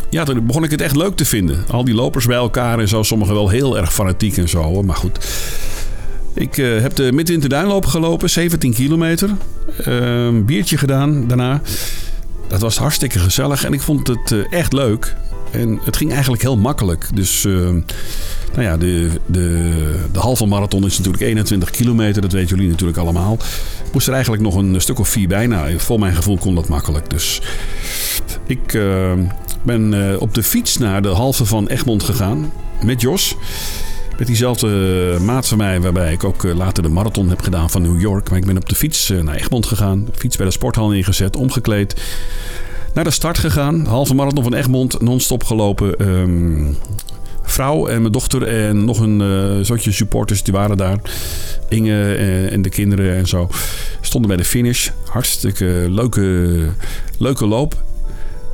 ja, 0.10 0.24
toen 0.24 0.46
begon 0.46 0.64
ik 0.64 0.72
het 0.72 0.82
echt 0.82 0.96
leuk 0.96 1.16
te 1.16 1.26
vinden. 1.26 1.66
Al 1.72 1.86
die 1.86 1.94
lopers 1.94 2.26
bij 2.26 2.36
elkaar 2.36 2.80
en 2.80 2.88
zo. 2.88 3.04
Sommigen 3.04 3.34
wel 3.34 3.50
heel 3.50 3.78
erg 3.78 3.94
fanatiek 3.94 4.38
en 4.38 4.50
zo. 4.50 4.84
Maar 4.84 4.96
goed. 4.96 5.18
Ik 6.34 6.58
uh, 6.58 6.82
heb 6.82 6.96
de 6.96 7.12
midwinter 7.12 7.50
duinloop 7.50 7.86
gelopen. 7.86 8.30
17 8.30 8.74
kilometer. 8.74 9.30
Een 9.78 10.46
biertje 10.46 10.78
gedaan 10.78 11.28
daarna. 11.28 11.62
Dat 12.48 12.62
was 12.62 12.78
hartstikke 12.78 13.20
gezellig. 13.20 13.64
En 13.64 13.74
ik 13.74 13.82
vond 13.82 14.08
het 14.08 14.32
uh, 14.32 14.46
echt 14.50 14.74
leuk. 14.74 15.16
En 15.52 15.80
het 15.84 15.98
ging 15.98 16.12
eigenlijk 16.12 16.42
heel 16.42 16.58
makkelijk. 16.58 17.08
Dus 17.14 17.44
nou 17.44 18.68
ja, 18.68 18.78
de, 18.78 19.10
de, 19.26 19.96
de 20.12 20.20
halve 20.20 20.46
marathon 20.46 20.86
is 20.86 20.98
natuurlijk 20.98 21.24
21 21.24 21.70
kilometer. 21.70 22.22
Dat 22.22 22.32
weten 22.32 22.56
jullie 22.56 22.72
natuurlijk 22.72 22.98
allemaal. 22.98 23.34
Ik 23.86 23.94
moest 23.94 24.08
er 24.08 24.14
eigenlijk 24.14 24.44
nog 24.44 24.56
een 24.56 24.82
stuk 24.82 25.00
of 25.00 25.10
vier 25.10 25.28
bij. 25.28 25.48
Nou, 25.48 25.80
voor 25.80 26.00
mijn 26.00 26.16
gevoel 26.16 26.38
kon 26.38 26.56
dat 26.56 26.68
makkelijk. 26.68 27.10
Dus 27.10 27.42
ik 28.46 28.78
ben 29.66 29.94
uh, 29.94 30.22
op 30.22 30.34
de 30.34 30.44
fiets 30.44 30.78
naar 30.78 31.02
de 31.02 31.08
halve 31.08 31.46
van 31.46 31.68
Egmond 31.68 32.04
gegaan 32.04 32.52
met 32.84 33.02
Jos. 33.02 33.36
Met 34.18 34.28
diezelfde 34.28 35.18
maat 35.22 35.48
van 35.48 35.58
mij, 35.58 35.82
waarbij 35.82 36.14
ik 36.14 36.24
ook 36.24 36.44
uh, 36.44 36.56
later 36.56 36.84
de 36.84 36.90
marathon 36.90 37.30
heb 37.30 37.42
gedaan 37.42 37.70
van 37.70 37.82
New 37.82 38.02
York. 38.02 38.30
Maar 38.30 38.40
ik 38.40 38.46
ben 38.46 38.58
op 38.58 38.70
de 38.70 38.76
fiets 38.76 39.10
naar 39.24 39.36
Egmond 39.36 39.66
gegaan. 39.66 40.08
Fiets 40.16 40.38
bij 40.38 40.46
de 40.46 40.52
sporthal 40.52 40.94
ingezet, 40.94 41.36
omgekleed. 41.36 42.02
Naar 42.94 43.04
de 43.04 43.12
start 43.12 43.38
gegaan. 43.38 43.86
Halve 43.86 44.14
marathon 44.14 44.44
van 44.44 44.54
Egmond, 44.54 45.02
non-stop 45.02 45.44
gelopen. 45.44 46.08
Um, 46.08 46.78
vrouw 47.44 47.88
en 47.88 48.02
mijn 48.02 48.12
dochter 48.12 48.44
en 48.44 48.86
nog 48.86 49.00
een 49.00 49.20
uh, 49.20 49.78
supporters, 49.78 50.44
die 50.44 50.54
waren 50.54 50.78
daar. 50.78 50.98
Inge 51.70 52.16
en 52.52 52.62
de 52.62 52.70
kinderen 52.70 53.16
en 53.16 53.28
zo. 53.28 53.50
Stonden 54.02 54.30
bij 54.30 54.38
de 54.38 54.46
finish. 54.46 54.90
Hartstikke 55.06 55.86
leuke, 55.90 56.52
leuke 57.18 57.46
loop. 57.46 57.84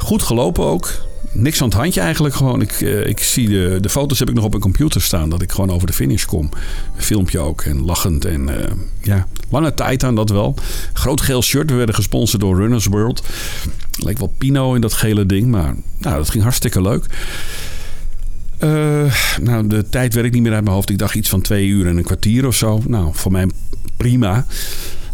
Goed 0.01 0.21
gelopen 0.21 0.63
ook 0.63 0.91
niks 1.31 1.61
aan 1.61 1.67
het 1.67 1.77
handje 1.77 2.01
eigenlijk. 2.01 2.35
Gewoon, 2.35 2.61
ik, 2.61 2.81
uh, 2.81 3.05
ik 3.05 3.19
zie 3.19 3.49
de, 3.49 3.77
de 3.81 3.89
foto's 3.89 4.19
heb 4.19 4.29
ik 4.29 4.35
nog 4.35 4.43
op 4.43 4.49
mijn 4.49 4.61
computer 4.61 5.01
staan. 5.01 5.29
Dat 5.29 5.41
ik 5.41 5.51
gewoon 5.51 5.71
over 5.71 5.87
de 5.87 5.93
finish 5.93 6.25
kom. 6.25 6.49
Een 6.95 7.03
filmpje 7.03 7.39
ook. 7.39 7.61
En 7.61 7.85
lachend. 7.85 8.25
En 8.25 8.47
uh, 8.47 8.55
ja, 9.01 9.27
lange 9.49 9.73
tijd 9.73 10.03
aan 10.03 10.15
dat 10.15 10.29
wel. 10.29 10.55
Groot 10.93 11.21
geel 11.21 11.41
shirt. 11.41 11.69
We 11.69 11.75
werden 11.75 11.95
gesponsord 11.95 12.41
door 12.41 12.55
Runners 12.55 12.85
World. 12.85 13.23
Leek 13.97 14.17
wel 14.17 14.33
Pino 14.37 14.73
in 14.73 14.81
dat 14.81 14.93
gele 14.93 15.25
ding. 15.25 15.47
Maar 15.47 15.75
nou, 15.97 16.17
dat 16.17 16.29
ging 16.29 16.43
hartstikke 16.43 16.81
leuk. 16.81 17.05
Uh, 18.59 19.13
nou, 19.41 19.67
de 19.67 19.89
tijd 19.89 20.13
werkt 20.13 20.33
niet 20.33 20.43
meer 20.43 20.53
uit 20.53 20.63
mijn 20.63 20.75
hoofd. 20.75 20.89
Ik 20.89 20.97
dacht 20.97 21.15
iets 21.15 21.29
van 21.29 21.41
twee 21.41 21.67
uur 21.67 21.87
en 21.87 21.97
een 21.97 22.03
kwartier 22.03 22.47
of 22.47 22.55
zo. 22.55 22.81
Nou, 22.87 23.09
voor 23.13 23.31
mij 23.31 23.47
prima 23.97 24.45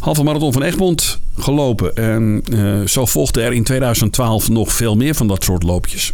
halve 0.08 0.24
marathon 0.24 0.54
van 0.54 0.64
Egmond 0.64 1.20
gelopen. 1.38 1.96
En 1.96 2.44
uh, 2.50 2.82
zo 2.88 3.06
volgde 3.06 3.42
er 3.42 3.54
in 3.54 3.64
2012 3.64 4.50
nog 4.50 4.74
veel 4.74 4.96
meer 4.96 5.16
van 5.16 5.28
dat 5.28 5.44
soort 5.44 5.64
loopjes. 5.64 6.14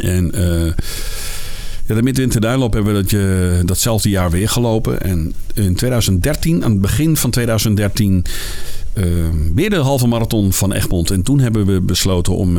En 0.00 0.32
uh, 0.34 0.72
ja, 1.86 1.94
de 1.94 2.02
Midwinter 2.02 2.40
Duinloop 2.40 2.72
hebben 2.72 2.94
we 2.94 3.02
dat, 3.02 3.12
uh, 3.12 3.66
datzelfde 3.66 4.08
jaar 4.08 4.30
weer 4.30 4.48
gelopen. 4.48 5.00
En 5.00 5.34
in 5.54 5.74
2013, 5.74 6.64
aan 6.64 6.70
het 6.70 6.80
begin 6.80 7.16
van 7.16 7.30
2013, 7.30 8.24
weer 9.54 9.70
de 9.70 9.76
halve 9.76 10.06
marathon 10.06 10.52
van 10.52 10.72
Egmond. 10.72 11.10
En 11.10 11.22
toen 11.22 11.40
hebben 11.40 11.66
we 11.66 11.80
besloten 11.80 12.36
om 12.36 12.58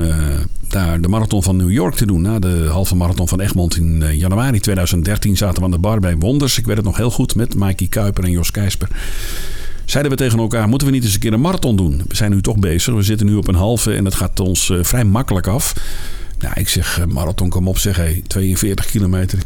daar 0.68 1.02
de 1.02 1.08
marathon 1.08 1.44
van 1.44 1.58
New 1.58 1.72
York 1.72 1.96
te 1.96 2.06
doen. 2.06 2.22
Na 2.22 2.40
de 2.40 2.68
halve 2.72 2.96
marathon 2.96 3.28
van 3.28 3.40
Egmond 3.40 3.78
in 3.78 4.18
januari 4.18 4.60
2013 4.60 5.38
zaten 5.38 5.58
we 5.58 5.64
aan 5.64 5.72
de 5.72 5.78
bar 5.78 6.00
bij 6.00 6.18
Wonders. 6.18 6.58
Ik 6.58 6.66
weet 6.66 6.76
het 6.76 6.86
nog 6.86 6.98
heel 6.98 7.12
goed 7.12 7.36
met 7.36 7.56
Mikey 7.56 7.88
Kuiper 7.88 8.24
en 8.24 8.32
Jos 8.32 8.52
Keisper 8.52 8.90
zeiden 9.90 10.12
we 10.12 10.18
tegen 10.18 10.40
elkaar: 10.40 10.70
moeten 10.70 10.88
we 10.88 10.94
niet 10.94 11.04
eens 11.04 11.14
een 11.14 11.20
keer 11.20 11.34
een 11.34 11.42
marathon 11.42 11.76
doen? 11.76 12.02
We 12.08 12.16
zijn 12.16 12.32
nu 12.32 12.42
toch 12.42 12.60
bezig. 12.60 12.94
We 12.94 13.02
zitten 13.02 13.26
nu 13.26 13.36
op 13.36 13.48
een 13.48 13.56
halve 13.56 13.94
en 13.94 14.04
dat 14.04 14.16
gaat 14.16 14.40
ons 14.40 14.70
uh, 14.70 14.84
vrij 14.84 15.04
makkelijk 15.04 15.48
af. 15.48 15.74
Nou, 16.40 16.54
ik 16.60 16.70
zeg: 16.70 17.00
uh, 17.00 17.06
marathon, 17.06 17.50
kom 17.50 17.68
op, 17.68 17.78
zeg 17.78 17.96
hey, 17.96 18.24
42 18.28 18.86
kilometer. 18.86 19.40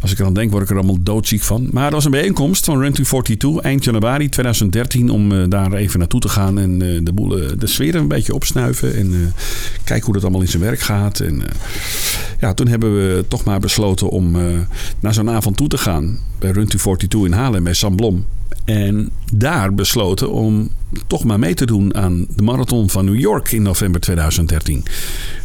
Als 0.00 0.12
ik 0.12 0.18
er 0.18 0.26
aan 0.26 0.34
denk, 0.34 0.50
word 0.50 0.62
ik 0.62 0.70
er 0.70 0.76
allemaal 0.76 1.02
doodziek 1.02 1.42
van. 1.42 1.68
Maar 1.72 1.84
dat 1.84 1.92
was 1.92 2.04
een 2.04 2.10
bijeenkomst 2.10 2.64
van 2.64 2.80
Run 2.80 2.92
242 2.92 3.62
eind 3.62 3.84
januari 3.84 4.28
2013 4.28 5.10
om 5.10 5.32
uh, 5.32 5.44
daar 5.48 5.72
even 5.72 5.98
naartoe 5.98 6.20
te 6.20 6.28
gaan 6.28 6.58
en 6.58 6.78
de, 7.04 7.12
boel, 7.12 7.28
de 7.58 7.66
sfeer 7.66 7.94
een 7.94 8.08
beetje 8.08 8.34
opsnuiven 8.34 8.96
en 8.96 9.34
kijken 9.84 10.04
hoe 10.04 10.14
dat 10.14 10.22
allemaal 10.22 10.40
in 10.40 10.48
zijn 10.48 10.62
werk 10.62 10.80
gaat. 10.80 11.20
En 11.20 11.42
ja, 12.40 12.54
toen 12.54 12.68
hebben 12.68 12.94
we 12.94 13.24
toch 13.28 13.44
maar 13.44 13.60
besloten 13.60 14.08
om 14.08 14.36
naar 15.00 15.14
zo'n 15.14 15.30
avond 15.30 15.56
toe 15.56 15.68
te 15.68 15.78
gaan 15.78 16.18
bij 16.38 16.50
Run 16.50 16.66
242 16.66 17.24
in 17.24 17.32
Haarlem 17.32 17.64
bij 17.64 17.74
Sam 17.74 17.96
Blom. 17.96 18.24
En 18.64 19.10
daar 19.32 19.74
besloten 19.74 20.30
om 20.32 20.70
toch 21.06 21.24
maar 21.24 21.38
mee 21.38 21.54
te 21.54 21.66
doen 21.66 21.94
aan 21.94 22.26
de 22.36 22.42
marathon 22.42 22.90
van 22.90 23.04
New 23.04 23.18
York 23.18 23.52
in 23.52 23.62
november 23.62 24.00
2013. 24.00 24.84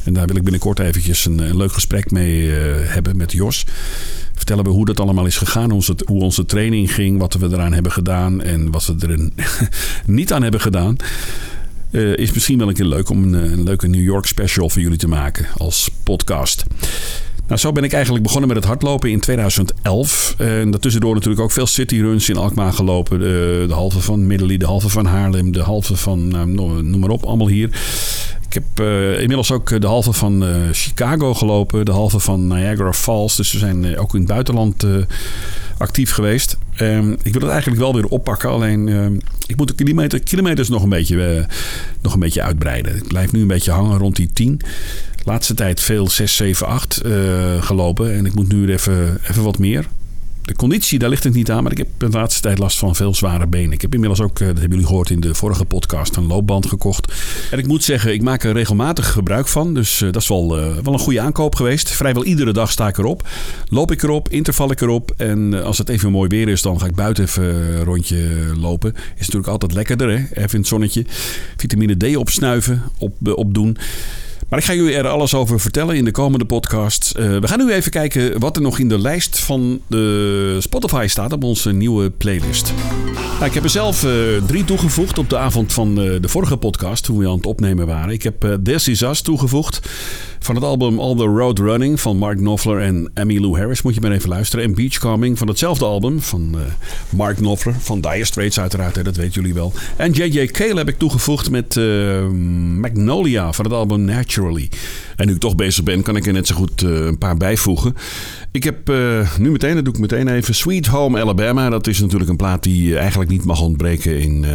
En 0.04 0.14
daar 0.14 0.28
wil 0.28 0.36
ik 0.36 0.44
binnenkort 0.44 0.80
eventjes 0.80 1.26
een, 1.26 1.58
leuk 1.58 1.72
gesprek 1.72 2.12
mee 2.12 2.42
uh, 2.42 2.56
hebben 2.82 3.18
met 3.18 3.32
Jos. 3.32 3.66
Vertellen 4.34 4.64
we 4.64 4.70
hoe 4.70 4.86
dat 4.86 5.00
allemaal 5.00 5.26
is 5.26 5.38
gegaan, 5.38 5.72
hoe 6.06 6.22
onze 6.22 6.46
training 6.46 6.94
ging, 6.94 7.20
wat 7.20 7.34
we 7.34 7.48
eraan 7.48 7.74
hebben 7.74 7.92
gedaan 7.92 8.42
en 8.42 8.72
wat 8.72 8.86
we 8.86 9.08
er 9.08 9.30
niet 10.16 10.34
aan 10.34 10.44
hebben 10.44 10.62
gedaan. 10.62 10.96
Uh, 11.92 12.18
is 12.18 12.34
misschien 12.34 12.58
wel 12.58 12.68
een 12.68 12.74
keer 12.74 12.86
leuk 12.86 13.10
om 13.10 13.24
een, 13.24 13.34
een 13.34 13.64
leuke 13.64 13.88
New 13.88 14.04
York 14.04 14.26
special 14.26 14.70
voor 14.70 14.82
jullie 14.82 14.98
te 14.98 15.08
maken 15.08 15.46
als 15.58 15.92
podcast. 16.04 16.66
Nou, 17.48 17.60
zo 17.60 17.72
ben 17.72 17.84
ik 17.84 17.94
eigenlijk 17.94 18.24
begonnen 18.24 18.48
met 18.48 18.58
het 18.58 18.66
hardlopen 18.66 19.12
in 19.12 19.20
2011. 19.20 20.36
En 20.38 20.72
daartussendoor 20.72 21.14
natuurlijk 21.14 21.42
ook 21.42 21.52
veel 21.52 21.68
cityruns 21.68 22.30
in 22.30 22.38
Alkmaar 22.38 22.74
gelopen. 22.74 23.20
De, 23.20 23.66
de 23.68 23.74
halve 23.74 24.00
van 24.00 24.28
Middelly, 24.28 24.58
de 24.58 24.66
halve 24.66 24.90
van 24.90 25.06
Haarlem, 25.06 25.52
de 25.52 25.62
halve 25.62 25.96
van, 25.96 26.28
nou, 26.28 26.84
noem 26.84 27.00
maar 27.00 27.10
op, 27.10 27.24
allemaal 27.24 27.48
hier. 27.48 27.70
Ik 28.48 28.54
heb 28.54 28.86
uh, 28.86 29.20
inmiddels 29.20 29.52
ook 29.52 29.82
de 29.82 29.88
halve 29.88 30.14
van 30.14 30.44
uh, 30.44 30.56
Chicago 30.72 31.34
gelopen, 31.34 31.86
de 31.86 31.92
halve 31.92 32.20
van 32.20 32.48
Niagara 32.48 32.94
Falls. 32.94 33.36
Dus 33.36 33.52
we 33.52 33.58
zijn 33.58 33.98
ook 33.98 34.14
in 34.14 34.20
het 34.20 34.30
buitenland 34.30 34.86
actief 35.78 36.12
geweest. 36.12 36.58
Um, 36.82 37.12
ik 37.24 37.34
wil 37.34 37.42
het 37.42 37.52
eigenlijk 37.52 37.82
wel 37.82 37.94
weer 37.94 38.06
oppakken, 38.06 38.50
alleen 38.50 38.88
ik 39.48 39.58
moet 39.58 39.68
de 39.68 39.74
kilometer, 39.74 40.20
kilometers 40.20 40.70
nog 40.70 40.84
een, 40.84 40.90
beetje, 40.90 41.48
nog 42.02 42.14
een 42.14 42.20
beetje 42.20 42.42
uitbreiden. 42.42 42.96
Ik 42.96 43.08
blijf 43.08 43.32
nu 43.32 43.42
een 43.42 43.48
beetje 43.48 43.72
hangen 43.72 43.98
rond 43.98 44.16
die 44.16 44.30
10. 44.34 44.62
Laatste 45.26 45.54
tijd 45.54 45.80
veel 45.80 46.10
6, 46.10 46.36
7, 46.36 46.68
8 46.68 47.02
uh, 47.06 47.64
gelopen. 47.64 48.14
En 48.14 48.26
ik 48.26 48.36
moet 48.36 48.48
nu 48.48 48.72
even, 48.72 49.20
even 49.30 49.44
wat 49.44 49.58
meer. 49.58 49.86
De 50.42 50.56
conditie, 50.56 51.00
daar 51.00 51.10
ligt 51.10 51.24
het 51.24 51.34
niet 51.34 51.52
aan. 51.52 51.64
Maar 51.64 51.72
ik 51.72 51.78
heb 51.78 51.88
de 51.98 52.10
laatste 52.10 52.42
tijd 52.42 52.58
last 52.58 52.78
van 52.78 52.96
veel 52.96 53.16
zware 53.16 53.48
benen. 53.48 53.72
Ik 53.72 53.82
heb 53.82 53.94
inmiddels 53.94 54.22
ook, 54.22 54.38
dat 54.38 54.48
hebben 54.48 54.70
jullie 54.70 54.86
gehoord 54.86 55.10
in 55.10 55.20
de 55.20 55.36
vorige 55.36 55.66
podcast, 55.66 56.16
een 56.16 56.28
loopband 56.28 56.66
gekocht. 56.66 57.14
En 57.52 57.60
ik 57.60 57.68
moet 57.68 57.84
zeggen, 57.84 58.14
ik 58.14 58.22
maak 58.22 58.44
er 58.44 58.54
regelmatig 58.54 59.12
gebruik 59.12 59.48
van. 59.48 59.74
Dus 59.74 60.02
uh, 60.02 60.12
dat 60.12 60.22
is 60.22 60.28
wel, 60.28 60.60
uh, 60.60 60.76
wel 60.84 60.94
een 60.94 61.00
goede 61.00 61.22
aankoop 61.22 61.56
geweest. 61.56 61.92
Vrijwel 61.92 62.26
iedere 62.26 62.54
dag 62.54 62.72
sta 62.72 62.88
ik 62.88 62.98
erop. 62.98 63.28
Loop 63.70 63.92
ik 63.92 64.04
erop, 64.04 64.30
interval 64.30 64.72
ik 64.72 64.82
erop. 64.82 65.14
En 65.18 65.64
als 65.64 65.78
het 65.78 65.90
even 65.90 66.12
mooi 66.12 66.30
weer 66.30 66.48
is, 66.48 66.62
dan 66.62 66.80
ga 66.80 66.86
ik 66.86 66.96
buiten 66.96 67.24
even 67.24 67.44
een 67.44 67.84
rondje 67.84 68.52
lopen. 68.60 68.94
Is 68.94 69.26
natuurlijk 69.26 69.48
altijd 69.48 69.74
lekkerder, 69.74 70.10
hè? 70.10 70.16
Even 70.16 70.52
in 70.52 70.60
het 70.60 70.68
zonnetje. 70.68 71.06
Vitamine 71.58 71.98
D 71.98 72.16
opsnuiven, 72.16 72.84
op, 72.98 73.14
opdoen. 73.36 73.78
Maar 74.50 74.60
ik 74.60 74.66
ga 74.66 74.74
jullie 74.74 74.96
er 74.96 75.08
alles 75.08 75.34
over 75.34 75.60
vertellen 75.60 75.96
in 75.96 76.06
de 76.06 76.12
komende 76.12 76.46
podcast. 76.46 77.14
Uh, 77.20 77.40
we 77.40 77.48
gaan 77.48 77.66
nu 77.66 77.72
even 77.72 77.92
kijken 77.92 78.40
wat 78.40 78.56
er 78.56 78.62
nog 78.62 78.80
in 78.80 78.90
de 78.90 79.00
lijst 79.00 79.40
van 79.40 79.82
de 79.88 80.58
Spotify 80.60 81.06
staat 81.08 81.34
op 81.34 81.44
onze 81.44 81.72
nieuwe 81.72 82.10
playlist. 82.10 82.74
Nou, 83.34 83.46
ik 83.46 83.54
heb 83.54 83.64
er 83.64 83.70
zelf 83.70 84.04
uh, 84.04 84.12
drie 84.48 84.66
toegevoegd 84.66 85.18
op 85.18 85.30
de 85.30 85.38
avond 85.38 85.74
van 85.74 85.90
uh, 85.90 86.22
de 86.22 86.28
vorige 86.28 86.58
podcast, 86.58 87.04
toen 87.04 87.18
we 87.18 87.28
aan 87.28 87.36
het 87.36 87.46
opnemen 87.46 87.88
waren. 87.88 88.14
Ik 88.14 88.24
heb 88.24 88.58
This 88.64 88.88
Is 88.88 89.02
Us 89.02 89.22
toegevoegd 89.22 89.90
van 90.40 90.56
het 90.56 90.64
album 90.64 91.00
All 91.00 91.16
the 91.16 91.24
Road 91.24 91.60
Running 91.60 92.00
van 92.00 92.18
Mark 92.18 92.38
Knopfler 92.38 92.82
en 92.82 93.12
Emmylou 93.14 93.58
Harris. 93.58 93.82
Moet 93.82 93.96
je 93.96 94.02
maar 94.02 94.12
even 94.12 94.30
luisteren. 94.30 94.66
En 94.66 94.76
Beachcombing 94.76 95.38
van 95.38 95.48
hetzelfde 95.48 95.86
album 95.86 96.22
van 96.22 96.56
Mark 97.10 97.36
Knopfler, 97.36 97.76
van 97.80 98.02
Dire 98.02 98.26
Straits 98.26 98.60
uiteraard, 98.60 99.06
dat 99.06 99.16
weten 99.16 99.34
jullie 99.34 99.54
wel. 99.54 99.74
En 99.96 100.12
J.J. 100.12 100.46
Cale 100.46 100.78
heb 100.78 100.90
ik 100.90 100.98
toegevoegd 100.98 101.50
met 101.50 101.76
Magnolia 102.80 103.54
van 103.54 103.66
het 103.66 103.74
album 103.74 104.06
En 105.16 105.28
nu 105.28 105.34
ik 105.34 105.40
toch 105.40 105.56
bezig 105.56 105.84
ben, 105.84 106.02
kan 106.04 106.16
ik 106.16 106.26
er 106.26 106.34
net 106.34 106.48
zo 106.48 106.56
goed 106.56 106.84
uh, 106.84 107.06
een 107.06 107.18
paar 107.18 107.38
bijvoegen. 107.38 107.96
Ik 108.52 108.64
heb 108.64 108.90
uh, 108.90 109.36
nu 109.38 109.52
meteen, 109.52 109.76
dat 109.76 109.86
doe 109.86 109.94
ik 109.94 110.00
meteen 110.00 110.28
even, 110.28 110.56
Sweet 110.56 110.86
Home 110.86 111.22
Alabama. 111.22 111.70
Dat 111.70 111.88
is 111.88 112.00
natuurlijk 112.00 112.30
een 112.30 112.36
plaat 112.36 112.64
die 112.64 112.98
eigenlijk 112.98 113.30
niet 113.30 113.46
mag 113.46 113.62
ontbreken 113.62 114.20
in, 114.20 114.46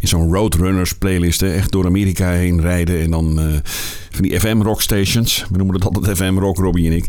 in 0.00 0.08
zo'n 0.08 0.32
Roadrunners 0.32 0.94
playlist. 0.94 1.42
Echt 1.42 1.72
door 1.72 1.86
Amerika 1.86 2.30
heen 2.30 2.60
rijden 2.60 3.00
en 3.00 3.10
dan 3.10 3.40
van 4.10 4.22
die 4.22 4.40
FM 4.40 4.62
rock 4.62 4.82
stations. 4.82 5.44
We 5.50 5.56
noemen 5.56 5.74
het 5.74 5.84
altijd 5.84 6.16
FM 6.16 6.38
rock, 6.38 6.56
Robbie 6.56 6.90
en 6.90 6.96
ik. 6.96 7.04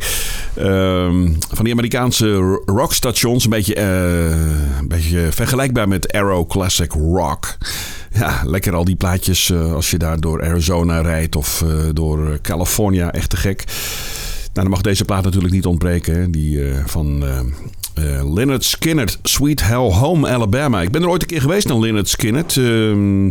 Um, 0.59 1.37
van 1.49 1.63
die 1.63 1.73
Amerikaanse 1.73 2.61
rockstations. 2.65 3.43
Een 3.43 3.49
beetje, 3.49 3.79
een 3.79 4.87
beetje 4.87 5.27
vergelijkbaar 5.31 5.87
met 5.87 6.11
Arrow 6.11 6.49
Classic 6.49 6.91
Rock 6.91 7.57
ja, 8.13 8.41
lekker 8.45 8.73
al 8.73 8.85
die 8.85 8.95
plaatjes 8.95 9.49
uh, 9.49 9.73
als 9.73 9.91
je 9.91 9.97
daar 9.97 10.19
door 10.19 10.43
Arizona 10.43 11.01
rijdt 11.01 11.35
of 11.35 11.63
uh, 11.65 11.83
door 11.93 12.39
California. 12.41 13.11
Echt 13.11 13.29
te 13.29 13.37
gek. 13.37 13.63
Nou, 13.65 13.73
dan 14.53 14.69
mag 14.69 14.81
deze 14.81 15.05
plaat 15.05 15.23
natuurlijk 15.23 15.53
niet 15.53 15.65
ontbreken. 15.65 16.31
Die 16.31 16.57
uh, 16.57 16.85
van 16.85 17.23
Leonard 18.33 18.63
Skinner, 18.63 19.15
Sweet 19.23 19.61
Hell 19.63 19.91
Home, 19.91 20.29
Alabama. 20.29 20.81
Ik 20.81 20.91
ben 20.91 21.01
er 21.01 21.09
ooit 21.09 21.21
een 21.21 21.27
keer 21.27 21.41
geweest 21.41 21.67
naar 21.67 21.79
Leonard 21.79 22.09
Skinner. 22.09 22.45
Ehm, 22.47 23.23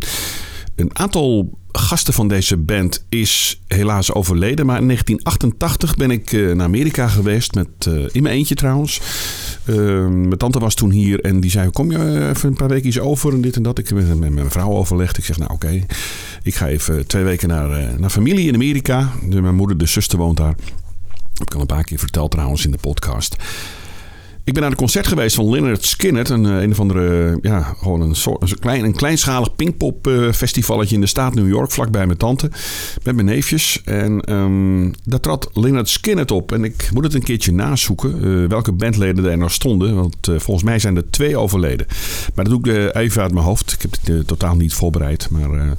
een 0.76 0.90
aantal 0.92 1.58
gasten 1.72 2.14
van 2.14 2.28
deze 2.28 2.56
band 2.56 3.04
is 3.08 3.60
helaas 3.66 4.12
overleden. 4.12 4.66
Maar 4.66 4.80
in 4.80 4.86
1988 4.86 5.96
ben 5.96 6.10
ik 6.10 6.32
naar 6.32 6.66
Amerika 6.66 7.08
geweest. 7.08 7.54
Met, 7.54 7.86
in 8.12 8.22
mijn 8.22 8.34
eentje 8.34 8.54
trouwens. 8.54 9.00
Uh, 9.64 9.76
mijn 10.06 10.36
tante 10.36 10.58
was 10.58 10.74
toen 10.74 10.90
hier 10.90 11.20
en 11.20 11.40
die 11.40 11.50
zei: 11.50 11.70
Kom 11.70 11.90
je 11.90 12.28
even 12.28 12.48
een 12.48 12.54
paar 12.54 12.68
weken 12.68 13.02
over 13.02 13.32
en 13.32 13.40
dit 13.40 13.56
en 13.56 13.62
dat. 13.62 13.78
Ik 13.78 13.88
heb 13.88 14.18
met 14.18 14.32
mijn 14.32 14.50
vrouw 14.50 14.70
overlegd. 14.70 15.18
Ik 15.18 15.24
zeg: 15.24 15.38
Nou, 15.38 15.52
oké. 15.52 15.84
Ik 16.42 16.54
ga 16.54 16.68
even 16.68 17.06
twee 17.06 17.24
weken 17.24 17.48
naar, 17.48 18.00
naar 18.00 18.10
familie 18.10 18.48
in 18.48 18.54
Amerika. 18.54 19.12
De, 19.28 19.40
mijn 19.40 19.54
moeder, 19.54 19.78
de 19.78 19.86
zuster, 19.86 20.18
woont 20.18 20.36
daar. 20.36 20.54
Heb 21.34 21.48
ik 21.48 21.54
al 21.54 21.60
een 21.60 21.66
paar 21.66 21.84
keer 21.84 21.98
verteld 21.98 22.30
trouwens 22.30 22.64
in 22.64 22.70
de 22.70 22.78
podcast. 22.78 23.36
Ik 24.44 24.52
ben 24.52 24.62
naar 24.62 24.70
een 24.70 24.76
concert 24.76 25.06
geweest 25.06 25.36
van 25.36 25.50
Leonard 25.50 25.84
Skinner. 25.84 26.30
Een, 26.30 26.44
een 26.44 26.70
of 26.70 26.80
andere, 26.80 27.38
ja, 27.42 27.62
gewoon 27.62 28.00
een, 28.00 28.14
soort, 28.14 28.50
een, 28.50 28.58
klein, 28.58 28.84
een 28.84 28.94
kleinschalig 28.94 29.56
pinkpop 29.56 30.06
uh, 30.06 30.32
festivalletje 30.32 30.94
in 30.94 31.00
de 31.00 31.06
staat 31.06 31.34
New 31.34 31.48
York. 31.48 31.70
Vlakbij 31.70 32.06
mijn 32.06 32.18
tante. 32.18 32.50
Met 33.02 33.14
mijn 33.14 33.26
neefjes. 33.26 33.80
En 33.84 34.32
um, 34.32 34.92
daar 35.04 35.20
trad 35.20 35.50
Leonard 35.52 35.88
Skinner 35.88 36.32
op. 36.32 36.52
En 36.52 36.64
ik 36.64 36.90
moet 36.94 37.04
het 37.04 37.14
een 37.14 37.22
keertje 37.22 37.52
nazoeken. 37.52 38.48
Welke 38.48 38.72
bandleden 38.72 39.24
er 39.24 39.38
nog 39.38 39.52
stonden. 39.52 39.94
Want 39.94 40.16
volgens 40.20 40.62
mij 40.62 40.78
zijn 40.78 40.96
er 40.96 41.10
twee 41.10 41.36
overleden. 41.36 41.86
Maar 42.34 42.44
dat 42.44 42.62
doe 42.62 42.74
ik 42.74 42.94
even 42.94 43.22
uit 43.22 43.32
mijn 43.32 43.44
hoofd. 43.44 43.72
Ik 43.72 43.82
heb 43.82 43.90
het 44.02 44.26
totaal 44.26 44.56
niet 44.56 44.74
voorbereid. 44.74 45.30
Maar 45.30 45.76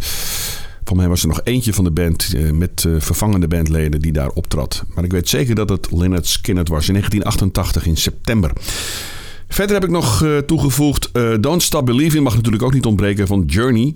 Voor 0.92 1.00
mij 1.00 1.10
was 1.10 1.22
er 1.22 1.28
nog 1.28 1.42
eentje 1.44 1.74
van 1.74 1.84
de 1.84 1.92
band 1.92 2.34
eh, 2.36 2.50
met 2.50 2.84
uh, 2.88 2.96
vervangende 3.00 3.48
bandleden 3.48 4.02
die 4.02 4.12
daar 4.12 4.30
optrad. 4.30 4.84
Maar 4.96 5.04
ik 5.04 5.12
weet 5.12 5.30
zeker 5.30 5.56
dat 5.56 5.70
het 5.70 5.92
Leonard 5.92 6.28
Skinner 6.28 6.66
was 6.70 6.88
in 6.88 6.94
1988 6.94 7.86
in 7.86 7.98
september. 7.98 8.52
Verder 9.48 9.76
heb 9.76 9.84
ik 9.84 9.90
nog 9.90 10.24
uh, 10.24 10.38
toegevoegd 10.38 11.10
Don't 11.40 11.64
Stop 11.64 11.86
Believing 11.86 12.24
mag 12.24 12.36
natuurlijk 12.36 12.64
ook 12.64 12.74
niet 12.74 12.86
ontbreken 12.86 13.28
van 13.28 13.44
Journey. 13.46 13.96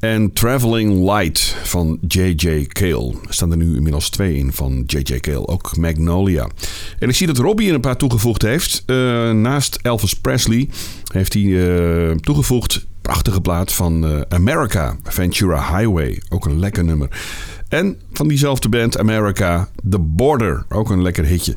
En 0.00 0.32
Traveling 0.32 1.04
Light 1.04 1.56
van 1.62 1.98
J.J. 2.08 2.66
Cale. 2.66 3.14
Er 3.26 3.34
staan 3.34 3.50
er 3.50 3.56
nu 3.56 3.76
inmiddels 3.76 4.10
twee 4.10 4.36
in 4.36 4.52
van 4.52 4.84
J.J. 4.86 5.20
Cale. 5.20 5.46
Ook 5.46 5.76
Magnolia. 5.76 6.48
En 6.98 7.08
ik 7.08 7.14
zie 7.14 7.26
dat 7.26 7.38
Robbie 7.38 7.68
er 7.68 7.74
een 7.74 7.80
paar 7.80 7.96
toegevoegd 7.96 8.42
heeft. 8.42 8.82
Naast 9.32 9.78
Elvis 9.82 10.14
Presley 10.14 10.68
heeft 11.12 11.32
hij 11.34 12.16
toegevoegd. 12.20 12.88
Prachtige 13.10 13.40
plaat 13.40 13.72
van 13.72 14.04
uh, 14.04 14.20
America. 14.28 14.96
Ventura 15.02 15.78
Highway. 15.78 16.22
Ook 16.28 16.46
een 16.46 16.58
lekker 16.58 16.84
nummer. 16.84 17.08
En 17.68 18.00
van 18.12 18.28
diezelfde 18.28 18.68
band 18.68 18.98
America. 18.98 19.68
The 19.88 19.98
Border. 19.98 20.64
Ook 20.68 20.90
een 20.90 21.02
lekker 21.02 21.24
hitje. 21.24 21.54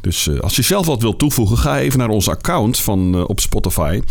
Dus 0.00 0.26
uh, 0.26 0.40
als 0.40 0.56
je 0.56 0.62
zelf 0.62 0.86
wat 0.86 1.02
wilt 1.02 1.18
toevoegen, 1.18 1.58
ga 1.58 1.78
even 1.78 1.98
naar 1.98 2.08
ons 2.08 2.28
account 2.28 2.78
van, 2.78 3.14
uh, 3.14 3.28
op 3.28 3.40
Spotify. 3.40 4.02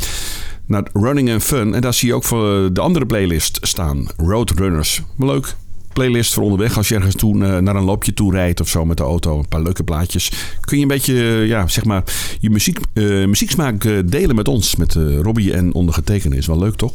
Naar 0.65 0.87
Running 0.93 1.31
and 1.31 1.43
Fun. 1.43 1.73
En 1.73 1.81
daar 1.81 1.93
zie 1.93 2.07
je 2.07 2.13
ook 2.13 2.23
voor 2.23 2.73
de 2.73 2.81
andere 2.81 3.05
playlist 3.05 3.57
staan. 3.61 4.07
Roadrunners. 4.17 5.01
Leuk. 5.17 5.55
Playlist 5.93 6.33
voor 6.33 6.43
onderweg 6.43 6.77
als 6.77 6.87
je 6.87 6.95
ergens 6.95 7.15
toe, 7.15 7.35
uh, 7.35 7.57
naar 7.57 7.75
een 7.75 7.83
loopje 7.83 8.13
toe 8.13 8.31
rijdt 8.31 8.59
of 8.59 8.67
zo 8.67 8.85
met 8.85 8.97
de 8.97 9.03
auto. 9.03 9.37
Een 9.37 9.47
paar 9.47 9.61
leuke 9.61 9.83
plaatjes. 9.83 10.31
Kun 10.59 10.77
je 10.77 10.81
een 10.83 10.89
beetje, 10.89 11.13
ja, 11.47 11.67
zeg 11.67 11.83
maar, 11.83 12.03
je 12.39 12.49
muziek, 12.49 12.79
muzieksmaak 13.25 13.81
delen 14.05 14.35
met 14.35 14.47
ons. 14.47 14.75
Met 14.75 14.93
Robbie 15.21 15.53
en 15.53 15.73
ondergetekende. 15.73 16.35
Is 16.35 16.47
wel 16.47 16.59
leuk, 16.59 16.75
toch? 16.75 16.93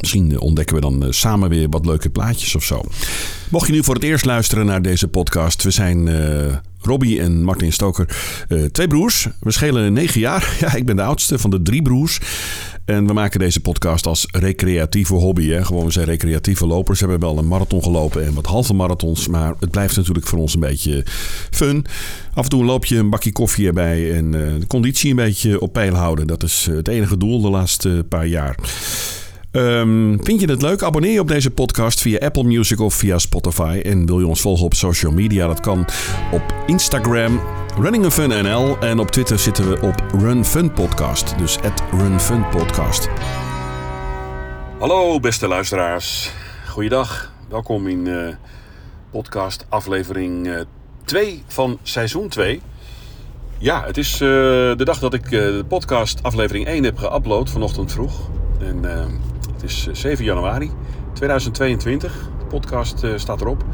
Misschien 0.00 0.40
ontdekken 0.40 0.74
we 0.74 0.80
dan 0.80 1.06
samen 1.10 1.48
weer 1.48 1.68
wat 1.68 1.86
leuke 1.86 2.10
plaatjes 2.10 2.54
of 2.54 2.64
zo. 2.64 2.80
Mocht 3.50 3.66
je 3.66 3.72
nu 3.72 3.84
voor 3.84 3.94
het 3.94 4.04
eerst 4.04 4.24
luisteren 4.24 4.66
naar 4.66 4.82
deze 4.82 5.08
podcast. 5.08 5.62
We 5.62 5.70
zijn 5.70 6.06
uh, 6.06 6.54
Robbie 6.80 7.20
en 7.20 7.42
Martin 7.42 7.72
Stoker. 7.72 8.16
Twee 8.72 8.86
broers. 8.86 9.28
We 9.40 9.50
schelen 9.50 9.92
negen 9.92 10.20
jaar. 10.20 10.52
Ja, 10.60 10.74
ik 10.74 10.86
ben 10.86 10.96
de 10.96 11.02
oudste 11.02 11.38
van 11.38 11.50
de 11.50 11.62
drie 11.62 11.82
broers. 11.82 12.20
En 12.84 13.06
we 13.06 13.12
maken 13.12 13.38
deze 13.38 13.60
podcast 13.60 14.06
als 14.06 14.28
recreatieve 14.30 15.14
hobby. 15.14 15.48
Hè. 15.48 15.64
Gewoon, 15.64 15.84
we 15.84 15.92
zijn 15.92 16.06
recreatieve 16.06 16.66
lopers. 16.66 17.00
We 17.00 17.08
hebben 17.08 17.28
wel 17.28 17.38
een 17.38 17.48
marathon 17.48 17.82
gelopen 17.82 18.24
en 18.24 18.34
wat 18.34 18.46
halve 18.46 18.74
marathons. 18.74 19.28
Maar 19.28 19.54
het 19.60 19.70
blijft 19.70 19.96
natuurlijk 19.96 20.26
voor 20.26 20.38
ons 20.38 20.54
een 20.54 20.60
beetje 20.60 21.04
fun. 21.50 21.84
Af 22.34 22.44
en 22.44 22.50
toe 22.50 22.64
loop 22.64 22.84
je 22.84 22.96
een 22.96 23.10
bakje 23.10 23.32
koffie 23.32 23.66
erbij 23.66 24.12
en 24.12 24.30
de 24.30 24.66
conditie 24.66 25.10
een 25.10 25.16
beetje 25.16 25.60
op 25.60 25.72
peil 25.72 25.94
houden. 25.94 26.26
Dat 26.26 26.42
is 26.42 26.68
het 26.70 26.88
enige 26.88 27.16
doel 27.16 27.40
de 27.40 27.50
laatste 27.50 28.04
paar 28.08 28.26
jaar. 28.26 28.56
Um, 29.56 30.24
vind 30.24 30.40
je 30.40 30.50
het 30.50 30.62
leuk? 30.62 30.82
Abonneer 30.82 31.12
je 31.12 31.20
op 31.20 31.28
deze 31.28 31.50
podcast 31.50 32.00
via 32.00 32.18
Apple 32.18 32.42
Music 32.42 32.80
of 32.80 32.94
via 32.94 33.18
Spotify. 33.18 33.80
En 33.84 34.06
wil 34.06 34.18
je 34.18 34.26
ons 34.26 34.40
volgen 34.40 34.64
op 34.64 34.74
social 34.74 35.12
media? 35.12 35.46
Dat 35.46 35.60
kan 35.60 35.86
op 36.32 36.54
Instagram, 36.66 37.40
Running 37.78 38.12
Fun 38.12 38.28
NL. 38.28 38.78
En 38.78 38.98
op 38.98 39.10
Twitter 39.10 39.38
zitten 39.38 39.70
we 39.70 39.80
op 39.80 40.04
Run 40.18 40.44
Fun 40.44 40.72
Podcast. 40.72 41.38
Dus 41.38 41.60
at 41.60 41.82
Run 41.90 42.20
Fun 42.20 42.48
Podcast. 42.48 43.08
Hallo 44.78 45.20
beste 45.20 45.48
luisteraars. 45.48 46.32
Goeiedag. 46.68 47.32
Welkom 47.48 47.88
in 47.88 48.06
uh, 48.06 48.28
podcast 49.10 49.66
aflevering 49.68 50.64
2 51.04 51.32
uh, 51.32 51.38
van 51.46 51.78
seizoen 51.82 52.28
2. 52.28 52.60
Ja, 53.58 53.84
het 53.86 53.96
is 53.96 54.12
uh, 54.12 54.18
de 54.76 54.84
dag 54.84 54.98
dat 54.98 55.14
ik 55.14 55.30
de 55.30 55.64
podcast 55.68 56.22
aflevering 56.22 56.66
1 56.66 56.84
heb 56.84 56.98
geüpload 56.98 57.50
vanochtend 57.50 57.92
vroeg. 57.92 58.30
En 58.58 58.82
het 58.82 59.33
is 59.64 59.88
7 59.92 60.24
januari 60.24 60.70
2022. 61.12 62.12
De 62.38 62.44
podcast 62.44 63.04
uh, 63.04 63.10
staat 63.16 63.40
erop. 63.40 63.64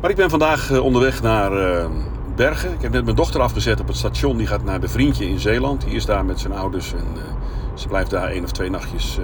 Maar 0.00 0.10
ik 0.10 0.16
ben 0.16 0.30
vandaag 0.30 0.70
uh, 0.70 0.84
onderweg 0.84 1.22
naar 1.22 1.50
Bergen. 2.36 2.72
Ik 2.72 2.82
heb 2.82 2.92
net 2.92 3.04
mijn 3.04 3.16
dochter 3.16 3.40
afgezet 3.40 3.80
op 3.80 3.86
het 3.86 3.96
station. 3.96 4.36
Die 4.36 4.46
gaat 4.46 4.64
naar 4.64 4.80
de 4.80 4.88
vriendje 4.88 5.28
in 5.28 5.38
Zeeland. 5.38 5.80
Die 5.84 5.94
is 5.94 6.04
daar 6.04 6.24
met 6.24 6.40
zijn 6.40 6.52
ouders. 6.52 6.92
En 6.92 7.06
ze 7.74 7.88
blijft 7.88 8.10
daar 8.10 8.28
één 8.28 8.44
of 8.44 8.52
twee 8.52 8.70
nachtjes 8.70 9.18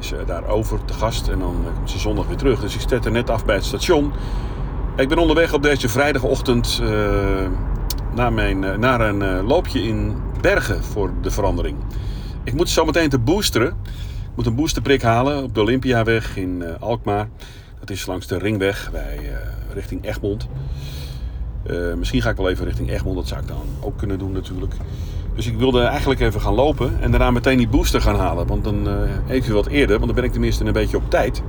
is, 0.00 0.12
daar 0.26 0.46
over 0.46 0.84
te 0.84 0.92
gast. 0.92 1.28
En 1.28 1.38
dan 1.38 1.64
komt 1.74 1.90
ze 1.90 1.98
zondag 1.98 2.26
weer 2.26 2.36
terug. 2.36 2.60
Dus 2.60 2.74
ik 2.74 2.80
zet 2.88 3.04
er 3.04 3.10
net 3.10 3.30
af 3.30 3.44
bij 3.44 3.54
het 3.54 3.64
station. 3.64 4.12
Ik 4.96 5.08
ben 5.08 5.18
onderweg 5.18 5.52
op 5.52 5.62
deze 5.62 5.88
vrijdagochtend 5.88 6.82
naar, 8.14 8.32
mijn, 8.32 8.80
naar 8.80 9.00
een 9.00 9.42
loopje 9.42 9.82
in 9.82 10.16
Bergen 10.40 10.84
voor 10.84 11.10
de 11.20 11.30
verandering. 11.30 11.76
Ik 12.46 12.54
moet 12.54 12.68
zo 12.68 12.84
meteen 12.84 13.08
te 13.08 13.18
boosteren. 13.18 13.76
Moet 14.36 14.46
een 14.46 14.54
boosterprik 14.54 15.02
halen 15.02 15.42
op 15.42 15.54
de 15.54 15.60
Olympiaweg 15.60 16.36
in 16.36 16.60
uh, 16.62 16.68
Alkmaar. 16.80 17.28
Dat 17.80 17.90
is 17.90 18.06
langs 18.06 18.26
de 18.26 18.38
ringweg 18.38 18.90
bij, 18.92 19.18
uh, 19.22 19.36
richting 19.74 20.04
Egmond. 20.04 20.48
Uh, 21.66 21.94
misschien 21.94 22.22
ga 22.22 22.30
ik 22.30 22.36
wel 22.36 22.50
even 22.50 22.64
richting 22.64 22.90
Egmond. 22.90 23.16
Dat 23.16 23.28
zou 23.28 23.40
ik 23.40 23.48
dan 23.48 23.66
ook 23.80 23.98
kunnen 23.98 24.18
doen 24.18 24.32
natuurlijk. 24.32 24.74
Dus 25.34 25.46
ik 25.46 25.56
wilde 25.58 25.80
eigenlijk 25.80 26.20
even 26.20 26.40
gaan 26.40 26.54
lopen 26.54 27.00
en 27.00 27.10
daarna 27.10 27.30
meteen 27.30 27.56
die 27.56 27.68
booster 27.68 28.00
gaan 28.00 28.16
halen. 28.16 28.46
Want 28.46 28.64
dan 28.64 28.88
even 29.28 29.54
wat 29.54 29.66
eerder, 29.66 29.94
want 29.94 30.06
dan 30.06 30.14
ben 30.14 30.24
ik 30.24 30.32
tenminste 30.32 30.64
een 30.64 30.72
beetje 30.72 30.96
op 30.96 31.10
tijd. 31.10 31.42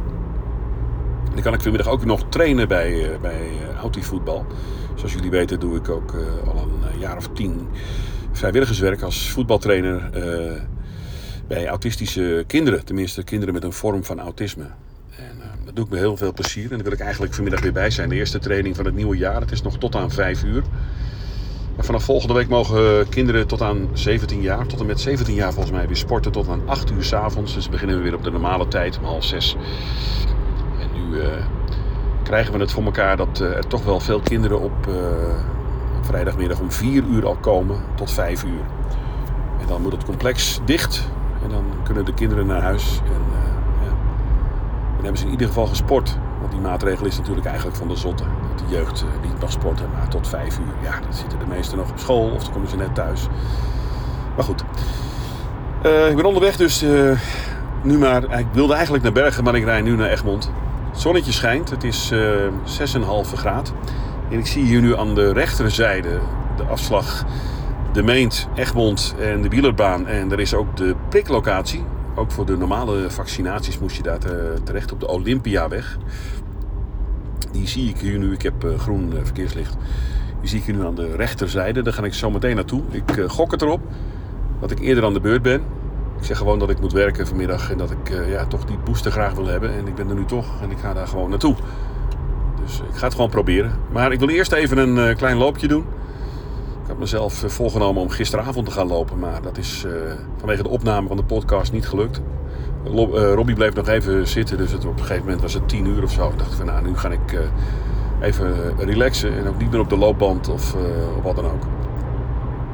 Dan 1.34 1.42
kan 1.42 1.54
ik 1.54 1.62
vanmiddag 1.62 1.90
ook 1.90 2.06
nog 2.06 2.24
trainen 2.30 2.68
bij, 2.68 3.18
bij 3.22 3.50
voetbal. 4.00 4.46
Zoals 4.96 5.14
jullie 5.14 5.30
weten 5.30 5.60
doe 5.60 5.76
ik 5.76 5.90
ook 5.90 6.16
al 6.46 6.68
een 6.94 7.00
jaar 7.00 7.18
of 7.18 7.30
tien 7.34 7.68
vrijwilligerswerk 8.32 9.02
als 9.02 9.30
voetbaltrainer 9.30 10.10
bij 11.48 11.68
autistische 11.68 12.44
kinderen. 12.48 12.86
Tenminste, 12.86 13.24
kinderen 13.24 13.54
met 13.54 13.64
een 13.64 13.74
vorm 13.74 14.04
van 14.04 14.20
autisme. 14.20 14.66
En 15.16 15.38
uh, 15.38 15.66
dat 15.66 15.76
doe 15.76 15.86
ik 15.86 15.92
met 15.92 16.00
heel 16.00 16.18
veel 16.18 16.34
plezier. 16.34 16.64
En 16.64 16.76
daar 16.76 16.84
wil 16.84 16.92
ik 16.92 17.00
eigenlijk 17.00 17.34
vanmiddag 17.34 17.62
weer 17.62 17.74
bij 17.74 17.90
zijn. 17.90 18.10
De 18.10 18.16
eerste 18.16 18.40
training 18.40 18.76
van 18.76 18.86
het 18.86 18.96
nieuwe 18.96 19.18
jaar. 19.18 19.42
Het 19.42 19.52
is 19.52 19.62
nog 19.62 19.78
tot 19.78 19.96
aan 19.96 20.12
5 20.12 20.44
uur. 20.44 20.64
Maar 21.76 21.86
vanaf 21.86 22.04
volgende 22.04 22.34
week 22.34 22.48
mogen 22.48 23.10
kinderen 23.10 23.48
tot 23.48 23.62
aan 23.62 23.90
17 23.94 24.42
jaar, 24.42 24.66
tot 24.66 24.80
en 24.80 24.86
met 24.86 25.00
17 25.00 25.34
jaar 25.34 25.54
volgens 25.54 25.76
mij, 25.76 25.88
weer 25.88 25.96
sporten 25.96 26.32
tot 26.32 26.48
aan 26.48 26.62
8 26.66 26.92
uur 26.92 27.04
s 27.04 27.14
avonds. 27.14 27.54
Dus 27.54 27.70
beginnen 27.70 27.98
we 27.98 28.04
weer 28.04 28.16
op 28.16 28.24
de 28.24 28.32
normale 28.32 28.68
tijd, 28.68 28.98
om 28.98 29.04
half 29.04 29.24
6. 29.24 29.56
En 30.80 30.90
nu 30.94 31.18
uh, 31.18 31.28
krijgen 32.24 32.54
we 32.54 32.60
het 32.60 32.72
voor 32.72 32.84
elkaar 32.84 33.18
dat 33.18 33.40
uh, 33.42 33.56
er 33.56 33.68
toch 33.68 33.84
wel 33.84 34.00
veel 34.00 34.20
kinderen 34.20 34.60
op, 34.60 34.88
op 35.98 36.06
vrijdagmiddag 36.06 36.60
om 36.60 36.72
4 36.72 37.04
uur 37.04 37.26
al 37.26 37.36
komen 37.36 37.78
tot 37.96 38.12
5 38.12 38.44
uur. 38.44 38.66
En 39.62 39.68
dan 39.68 39.82
moet 39.82 39.92
het 39.92 40.06
complex 40.06 40.60
dicht. 40.66 41.10
En 41.44 41.50
dan 41.50 41.64
kunnen 41.84 42.06
de 42.06 42.14
kinderen 42.14 42.46
naar 42.46 42.62
huis. 42.62 43.02
En 43.06 43.22
uh, 43.32 43.84
ja, 43.84 43.90
dan 44.96 45.02
hebben 45.02 45.18
ze 45.18 45.26
in 45.26 45.32
ieder 45.32 45.48
geval 45.48 45.66
gesport. 45.66 46.18
Want 46.40 46.52
die 46.52 46.62
maatregel 46.62 47.06
is 47.06 47.18
natuurlijk 47.18 47.46
eigenlijk 47.46 47.78
van 47.78 47.88
de 47.88 47.96
zotte. 47.96 48.24
Dat 48.24 48.68
de 48.68 48.76
jeugd 48.76 49.04
uh, 49.04 49.30
niet 49.30 49.42
mag 49.42 49.52
sporten, 49.52 49.90
maar 49.94 50.08
tot 50.08 50.28
vijf 50.28 50.60
uur. 50.60 50.74
Ja, 50.84 51.00
dan 51.00 51.14
zitten 51.14 51.40
de 51.40 51.46
meesten 51.48 51.78
nog 51.78 51.90
op 51.90 52.00
school 52.00 52.30
of 52.30 52.44
dan 52.44 52.54
komen 52.54 52.70
ze 52.70 52.76
net 52.76 52.96
thuis. 52.96 53.28
Maar 54.36 54.46
goed. 54.46 54.64
Uh, 55.86 56.10
ik 56.10 56.16
ben 56.16 56.26
onderweg 56.26 56.56
dus 56.56 56.86
nu 57.82 57.98
maar... 57.98 58.40
Ik 58.40 58.48
wilde 58.52 58.74
eigenlijk 58.74 59.04
naar 59.04 59.14
Bergen, 59.14 59.44
maar 59.44 59.56
ik 59.56 59.64
rij 59.64 59.82
nu 59.82 59.96
naar 59.96 60.10
Egmond. 60.10 60.52
Het 60.92 61.00
zonnetje 61.00 61.32
schijnt. 61.32 61.70
Het 61.70 61.84
is 61.84 62.14
6,5 62.14 63.00
graad. 63.34 63.74
En 64.30 64.40
ik 64.40 64.48
zie 64.48 64.64
hier 64.64 64.82
nu 64.82 64.98
aan 64.98 65.16
de 65.16 65.34
rechterzijde 65.34 66.20
de 66.58 66.64
afslag 66.64 67.26
de 67.94 68.04
Meent, 68.04 68.48
Egmond 68.56 69.16
en 69.20 69.42
de 69.42 69.50
wielerbaan. 69.50 70.08
En 70.08 70.32
er 70.32 70.40
is 70.40 70.54
ook 70.54 70.78
de 70.78 70.96
priklocatie. 71.10 71.84
Ook 72.16 72.32
voor 72.32 72.46
de 72.46 72.58
normale 72.58 73.12
vaccinaties 73.12 73.80
moest 73.80 73.96
je 73.96 74.04
daar 74.04 74.20
terecht 74.64 74.92
op 74.92 75.00
de 75.00 75.08
Olympiaweg. 75.08 75.98
Die 77.52 77.68
zie 77.68 77.90
ik 77.90 77.98
hier 77.98 78.20
nu. 78.20 78.34
Ik 78.34 78.42
heb 78.42 78.64
uh, 78.64 78.80
groen 78.80 79.12
uh, 79.14 79.20
verkeerslicht. 79.24 79.76
Die 80.40 80.50
zie 80.50 80.60
ik 80.60 80.66
hier 80.66 80.76
nu 80.76 80.86
aan 80.86 80.96
de 80.96 81.16
rechterzijde. 81.16 81.82
Daar 81.82 81.94
ga 81.94 82.04
ik 82.04 82.14
zo 82.14 82.32
meteen 82.32 82.56
naartoe. 82.56 82.82
Ik 82.92 83.24
gok 83.28 83.52
het 83.52 83.62
erop 83.62 83.82
dat 84.60 84.72
ik 84.72 84.80
eerder 84.80 85.06
aan 85.06 85.14
de 85.14 85.20
beurt 85.20 85.42
ben. 85.42 85.62
Ik 86.18 86.24
zeg 86.24 86.38
gewoon 86.38 86.60
dat 86.60 86.70
ik 86.70 86.80
moet 86.80 86.92
werken 86.94 87.28
vanmiddag 87.28 87.72
en 87.72 87.78
dat 87.78 87.92
ik 87.92 88.28
ja, 88.30 88.46
toch 88.46 88.66
die 88.66 88.78
booster 88.78 89.12
graag 89.12 89.34
wil 89.34 89.46
hebben. 89.46 89.74
En 89.74 89.88
ik 89.88 89.96
ben 89.96 90.10
er 90.10 90.16
nu 90.16 90.26
toch 90.26 90.62
en 90.62 90.72
ik 90.72 90.78
ga 90.78 90.94
daar 90.94 91.08
gewoon 91.08 91.30
naartoe. 91.30 91.56
Dus 92.64 92.80
ik 92.80 92.96
ga 92.96 93.06
het 93.06 93.16
gewoon 93.16 93.30
proberen. 93.30 93.72
Maar 93.92 94.12
ik 94.12 94.20
wil 94.20 94.30
eerst 94.30 94.52
even 94.52 94.78
een 94.78 95.16
klein 95.16 95.38
loopje 95.38 95.68
doen. 95.68 95.86
Ik 96.88 96.94
had 96.94 97.02
mezelf 97.02 97.44
eh, 97.44 97.50
voorgenomen 97.50 98.02
om 98.02 98.10
gisteravond 98.10 98.66
te 98.66 98.72
gaan 98.72 98.88
lopen, 98.88 99.20
maar 99.20 99.42
dat 99.42 99.58
is 99.58 99.84
uh, 99.86 99.94
vanwege 100.38 100.64
de 100.64 100.70
opname 100.70 101.08
van 101.08 101.18
de 101.18 101.24
podcast 101.24 101.72
niet 101.72 101.88
gelukt. 101.88 102.22
Uh, 102.86 103.34
Robbie 103.34 103.56
bleef 103.56 103.74
nog 103.74 103.88
even 103.88 104.28
zitten, 104.28 104.58
dus 104.58 104.74
op 104.74 104.84
een 104.84 105.00
gegeven 105.00 105.24
moment 105.24 105.42
was 105.42 105.54
het 105.54 105.70
tien 105.70 105.86
uur 105.86 106.04
of 106.04 106.12
zo. 106.12 106.30
Ik 106.30 106.38
dacht 106.38 106.56
van 106.56 106.66
nou, 106.66 106.84
nu 106.84 106.98
ga 106.98 107.10
ik 107.10 107.40
even 108.22 108.78
relaxen 108.78 109.38
en 109.38 109.48
ook 109.48 109.58
niet 109.58 109.72
meer 109.72 109.80
op 109.80 109.90
de 109.90 109.98
loopband 109.98 110.50
of, 110.50 110.76
wat 111.24 111.36
dan 111.36 111.46
ook. 111.46 111.64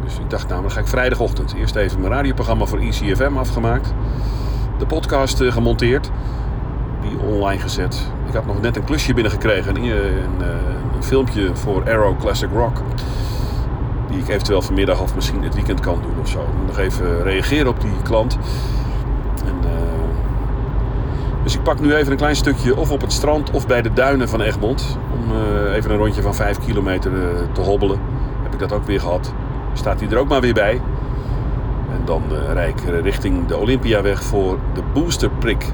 Dus 0.04 0.18
ik 0.18 0.30
dacht 0.30 0.48
nou, 0.48 0.62
dan 0.62 0.72
ga 0.72 0.80
ik 0.80 0.88
vrijdagochtend 0.88 1.54
eerst 1.54 1.76
even 1.76 2.02
mijn 2.02 2.14
radioprogramma 2.14 2.66
voor 2.66 2.80
ECFM 2.80 3.38
afgemaakt. 3.38 3.94
De 4.78 4.86
podcast 4.86 5.44
gemonteerd, 5.44 6.10
die 7.02 7.20
online 7.20 7.62
gezet. 7.62 8.08
Ik 8.28 8.34
had 8.34 8.46
nog 8.46 8.62
net 8.62 8.76
een 8.76 8.84
klusje 8.84 9.14
binnengekregen, 9.14 9.76
een, 9.76 9.84
een, 9.84 10.42
een 10.96 11.04
filmpje 11.04 11.56
voor 11.56 11.84
Arrow 11.84 12.20
Classic 12.20 12.50
Rock 12.54 12.78
die 14.14 14.22
ik 14.22 14.30
eventueel 14.30 14.62
vanmiddag 14.62 15.02
of 15.02 15.16
misschien 15.16 15.44
het 15.44 15.56
weekend 15.56 15.80
kan 15.80 16.02
doen 16.02 16.20
of 16.22 16.30
zo. 16.30 16.46
Nog 16.66 16.78
even 16.78 17.24
reageren 17.24 17.68
op 17.68 17.82
die 17.82 17.92
klant. 18.04 18.38
En 19.46 19.56
uh, 19.64 19.72
Dus 21.44 21.56
ik 21.56 21.64
pak 21.64 21.80
nu 21.80 21.96
even 21.96 22.12
een 22.12 22.18
klein 22.18 22.36
stukje 22.36 22.78
of 22.78 22.92
op 22.92 23.02
het 23.02 23.12
strand 23.12 23.52
of 23.52 23.68
bij 23.68 23.82
de 23.82 23.94
duinen 23.94 24.30
van 24.30 24.42
Egmond. 24.42 24.98
Om 25.14 25.36
uh, 25.36 25.76
even 25.76 25.92
een 25.92 25.98
rondje 25.98 26.22
van 26.22 26.36
5 26.36 26.60
kilometer 26.60 27.12
uh, 27.12 27.20
te 27.52 27.62
hobbelen. 27.62 28.00
Heb 28.44 28.54
ik 28.54 28.60
dat 28.60 28.74
ook 28.74 28.86
weer 28.86 29.00
gehad. 29.00 29.34
Staat 29.74 30.00
hij 30.00 30.10
er 30.10 30.18
ook 30.18 30.28
maar 30.28 30.42
weer 30.42 30.54
bij. 30.54 30.82
En 31.92 32.02
dan 32.06 32.24
rijd 32.54 32.80
ik 32.80 33.02
richting 33.02 33.46
de 33.46 33.58
Olympiaweg 33.58 34.24
voor 34.24 34.60
de 34.74 34.82
boosterprik. 34.94 35.66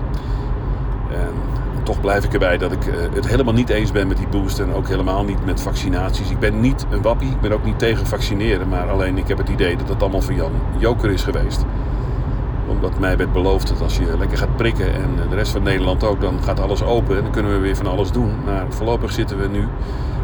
Toch 1.89 2.01
blijf 2.01 2.23
ik 2.23 2.33
erbij 2.33 2.57
dat 2.57 2.71
ik 2.71 2.79
het 3.13 3.27
helemaal 3.27 3.53
niet 3.53 3.69
eens 3.69 3.91
ben 3.91 4.07
met 4.07 4.17
die 4.17 4.27
booster. 4.27 4.67
En 4.67 4.73
ook 4.73 4.87
helemaal 4.87 5.23
niet 5.23 5.45
met 5.45 5.61
vaccinaties. 5.61 6.29
Ik 6.29 6.39
ben 6.39 6.59
niet 6.59 6.85
een 6.89 7.01
wappie. 7.01 7.29
Ik 7.29 7.41
ben 7.41 7.51
ook 7.51 7.65
niet 7.65 7.79
tegen 7.79 8.07
vaccineren. 8.07 8.67
Maar 8.67 8.89
alleen 8.89 9.17
ik 9.17 9.27
heb 9.27 9.37
het 9.37 9.49
idee 9.49 9.75
dat 9.77 9.89
het 9.89 10.01
allemaal 10.01 10.21
van 10.21 10.35
Jan 10.35 10.51
Joker 10.77 11.09
is 11.11 11.23
geweest 11.23 11.65
omdat 12.67 12.99
mij 12.99 13.17
werd 13.17 13.33
beloofd 13.33 13.67
dat 13.67 13.81
als 13.81 13.97
je 13.97 14.17
lekker 14.17 14.37
gaat 14.37 14.55
prikken 14.55 14.93
en 14.93 15.29
de 15.29 15.35
rest 15.35 15.51
van 15.51 15.63
Nederland 15.63 16.03
ook, 16.03 16.21
dan 16.21 16.39
gaat 16.43 16.59
alles 16.59 16.83
open 16.83 17.17
en 17.17 17.23
dan 17.23 17.31
kunnen 17.31 17.51
we 17.51 17.59
weer 17.59 17.75
van 17.75 17.87
alles 17.87 18.11
doen. 18.11 18.31
Maar 18.45 18.65
voorlopig 18.69 19.11
zitten 19.11 19.39
we 19.39 19.47
nu, 19.47 19.67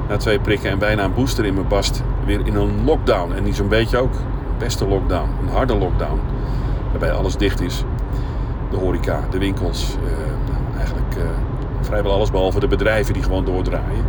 na 0.09 0.17
twee 0.17 0.39
prikken 0.39 0.69
en 0.69 0.79
bijna 0.79 1.03
een 1.03 1.13
booster 1.13 1.45
in 1.45 1.53
mijn 1.53 1.67
bast, 1.67 2.03
weer 2.25 2.47
in 2.47 2.55
een 2.55 2.83
lockdown. 2.83 3.33
En 3.33 3.43
niet 3.43 3.55
zo'n 3.55 3.67
beetje 3.67 3.97
ook, 3.97 4.13
beste 4.57 4.87
lockdown, 4.87 5.29
een 5.41 5.49
harde 5.49 5.77
lockdown. 5.77 6.19
Waarbij 6.89 7.11
alles 7.11 7.35
dicht 7.35 7.61
is. 7.61 7.83
De 8.69 8.77
horeca, 8.77 9.19
de 9.29 9.37
winkels, 9.37 9.95
eh, 10.03 10.51
nou, 10.51 10.77
eigenlijk 10.77 11.15
eh, 11.15 11.23
vrijwel 11.85 12.11
alles 12.11 12.31
behalve 12.31 12.59
de 12.59 12.67
bedrijven 12.67 13.13
die 13.13 13.23
gewoon 13.23 13.45
doordraaien. 13.45 14.05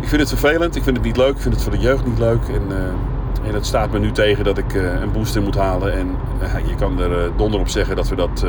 Ik 0.00 0.08
vind 0.08 0.20
het 0.20 0.28
vervelend, 0.28 0.76
ik 0.76 0.82
vind 0.82 0.96
het 0.96 1.04
niet 1.04 1.16
leuk, 1.16 1.34
ik 1.34 1.40
vind 1.40 1.54
het 1.54 1.62
voor 1.62 1.72
de 1.72 1.78
jeugd 1.78 2.06
niet 2.06 2.18
leuk. 2.18 2.42
En, 2.48 2.62
uh, 2.68 3.48
en 3.48 3.54
het 3.54 3.66
staat 3.66 3.90
me 3.90 3.98
nu 3.98 4.10
tegen 4.10 4.44
dat 4.44 4.58
ik 4.58 4.74
uh, 4.74 5.00
een 5.00 5.12
booster 5.12 5.42
moet 5.42 5.54
halen. 5.54 5.92
En 5.92 6.16
uh, 6.42 6.68
je 6.68 6.74
kan 6.74 7.00
er 7.00 7.30
donder 7.36 7.60
op 7.60 7.68
zeggen 7.68 7.96
dat 7.96 8.08
we 8.08 8.16
dat 8.16 8.44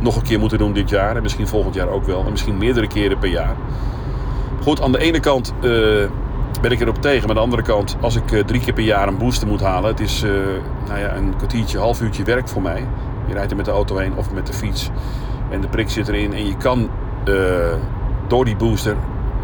nog 0.00 0.16
een 0.16 0.22
keer 0.22 0.38
moeten 0.38 0.58
doen 0.58 0.72
dit 0.72 0.90
jaar. 0.90 1.16
En 1.16 1.22
misschien 1.22 1.48
volgend 1.48 1.74
jaar 1.74 1.88
ook 1.88 2.04
wel. 2.04 2.24
En 2.24 2.30
misschien 2.30 2.58
meerdere 2.58 2.86
keren 2.86 3.18
per 3.18 3.28
jaar. 3.28 3.56
Goed, 4.62 4.82
aan 4.82 4.92
de 4.92 4.98
ene 4.98 5.20
kant 5.20 5.54
ben 6.60 6.70
ik 6.70 6.80
erop 6.80 7.02
tegen. 7.02 7.20
Maar 7.20 7.28
aan 7.28 7.34
de 7.34 7.40
andere 7.40 7.62
kant, 7.62 7.96
als 8.00 8.16
ik 8.16 8.46
drie 8.46 8.60
keer 8.60 8.72
per 8.72 8.84
jaar 8.84 9.08
een 9.08 9.18
booster 9.18 9.48
moet 9.48 9.60
halen. 9.60 9.90
Het 9.90 10.00
is 10.00 10.22
nou 10.86 11.00
ja, 11.00 11.16
een 11.16 11.36
kwartiertje, 11.36 11.78
half 11.78 12.00
uurtje 12.00 12.24
werk 12.24 12.48
voor 12.48 12.62
mij. 12.62 12.86
Je 13.26 13.34
rijdt 13.34 13.50
er 13.50 13.56
met 13.56 13.66
de 13.66 13.70
auto 13.70 13.96
heen 13.96 14.16
of 14.16 14.32
met 14.32 14.46
de 14.46 14.52
fiets. 14.52 14.90
En 15.50 15.60
de 15.60 15.68
prik 15.68 15.90
zit 15.90 16.08
erin. 16.08 16.32
En 16.32 16.46
je 16.46 16.56
kan 16.56 16.88
door 18.26 18.44
die 18.44 18.56
booster 18.56 18.96